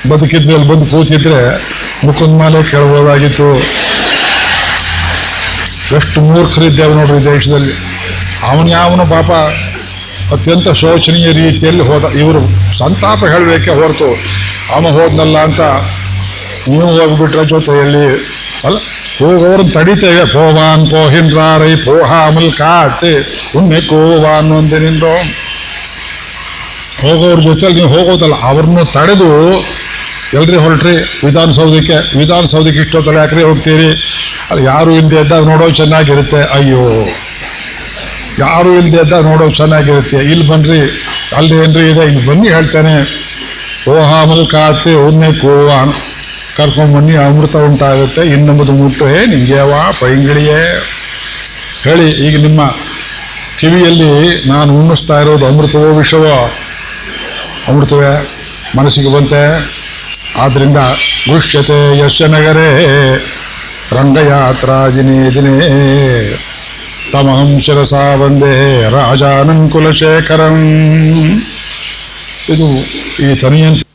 [0.10, 1.40] ಬದುಕಿದ್ರೆ ಅಲ್ಲಿ ಬಂದು ಕೂತಿದ್ರೆ
[2.06, 3.48] ಮುಖದ ಮೇಲೆ ಕೇಳ್ಬೋದಾಗಿತ್ತು
[5.96, 7.74] ಎಷ್ಟು ಮೂರ್ಖರಿದ್ದೇವೆ ನೋಡ್ರಿ ದೇಶದಲ್ಲಿ.
[8.50, 9.32] ಅವನು ಯಾವನು ಪಾಪ
[10.34, 12.18] ಅತ್ಯಂತ ಶೋಚನೀಯ ರೀತಿಯಲ್ಲಿ ಹೋದ.
[12.18, 12.42] ಇವರು
[12.78, 14.10] ಸಂತಾಪ ಹೇಳಬೇಕೆ ಹೊರತು,
[14.76, 15.62] ಅವ ಹೋದ್ನಲ್ಲ ಅಂತ
[16.68, 18.06] ನೀವು ಹೋಗ್ಬಿಟ್ರೆ ಜೊತೆಯಲ್ಲಿ,
[18.66, 18.78] ಅಲ್ಲ
[19.20, 25.30] ಹೋಗೋರನ್ನ போவான் போகின்றாரை போகாமல் காத்து உன்னை கோவான் வந்து நின்றோம்
[27.02, 29.30] ಹೋಗೋರ ಜೊತೆಲಿ ನೀವು ಹೋಗೋದಲ್ಲ ಅವ್ರನ್ನೂ ತಡೆದು
[30.38, 33.90] ಎಲ್ರಿ ಹೊರಟ್ರಿ, ವಿಧಾನಸೌಧಕ್ಕೆ ವಿಧಾನಸೌಧಕ್ಕೆ ಇಷ್ಟೊತ್ತಲ್ಲ ಯಾಕ್ರಿ ಹೋಗ್ತೀರಿ.
[34.52, 36.42] ಅಲ್ಲಿ ಯಾರು ಇಲ್ಲದೆ ಇದ್ದಾಗ ನೋಡೋ ಚೆನ್ನಾಗಿರುತ್ತೆ.
[36.42, 37.08] ಅಯ್ಯೋ.
[38.40, 40.18] ಯಾರು ಇಲ್ಲದೆ ಇದ್ದಾಗ ನೋಡೋ ಚೆನ್ನಾಗಿರುತ್ತೆ.
[40.18, 40.80] ಇಲ್ಲಿ ಬನ್ರಿ
[41.36, 42.00] ಅಲ್ಲಿ ಏನ್ರಿ ಇದೆ.
[42.00, 42.96] ಇಲ್ಲಿ ಬನ್ನಿ ಹೇಳ್ತೇನೆ.
[43.92, 45.94] ಓಹಾಮಲ್ ಕಾತೆ, ಉನ್ನೆ ಕೋವಾನ್.
[46.60, 48.24] ಕರ್ಕೊಂಬನ್ನಿ ಅಮೃತ ಉಂಟಾಗುತ್ತೆ.
[48.36, 50.62] ಇನ್ನೊಂಬದು ಮುಟ್ಟು, ಹೇ ನಿಂಗೇವಾ ಪೈಂಗಿಳಿಯೇ
[51.86, 52.62] ಹೇಳಿ, ಈಗ ನಿಮ್ಮ
[53.60, 54.12] ಕಿವಿಯಲ್ಲಿ
[54.50, 56.36] ನಾನು ಉಣ್ಣಿಸ್ತಾ ಇರೋದು ಅಮೃತವೋ, ವಿಷವೋ?
[57.70, 58.14] ಅಮೃತವೇ,
[58.78, 59.44] ಮನಸ್ಸಿಗೆ ಬಂತೆ.
[60.38, 60.80] ಆದ್ರಿಂದ
[61.30, 62.70] ಗುಷ್ಯತೆ ಯಶ ನಗರೇ,
[63.98, 65.58] ರಂಗಯಾತ್ರಾ ದಿನೇ ದಿನೇ
[67.12, 68.56] ತಮಹಂ ಶಿರಸಾ ಬಂದೇ
[68.96, 70.58] ರಾಜಾನಂ ಕುಲಶೇಖರಂ
[72.54, 72.68] ಇದು
[73.26, 73.89] ಈ ತನಿಯಂತ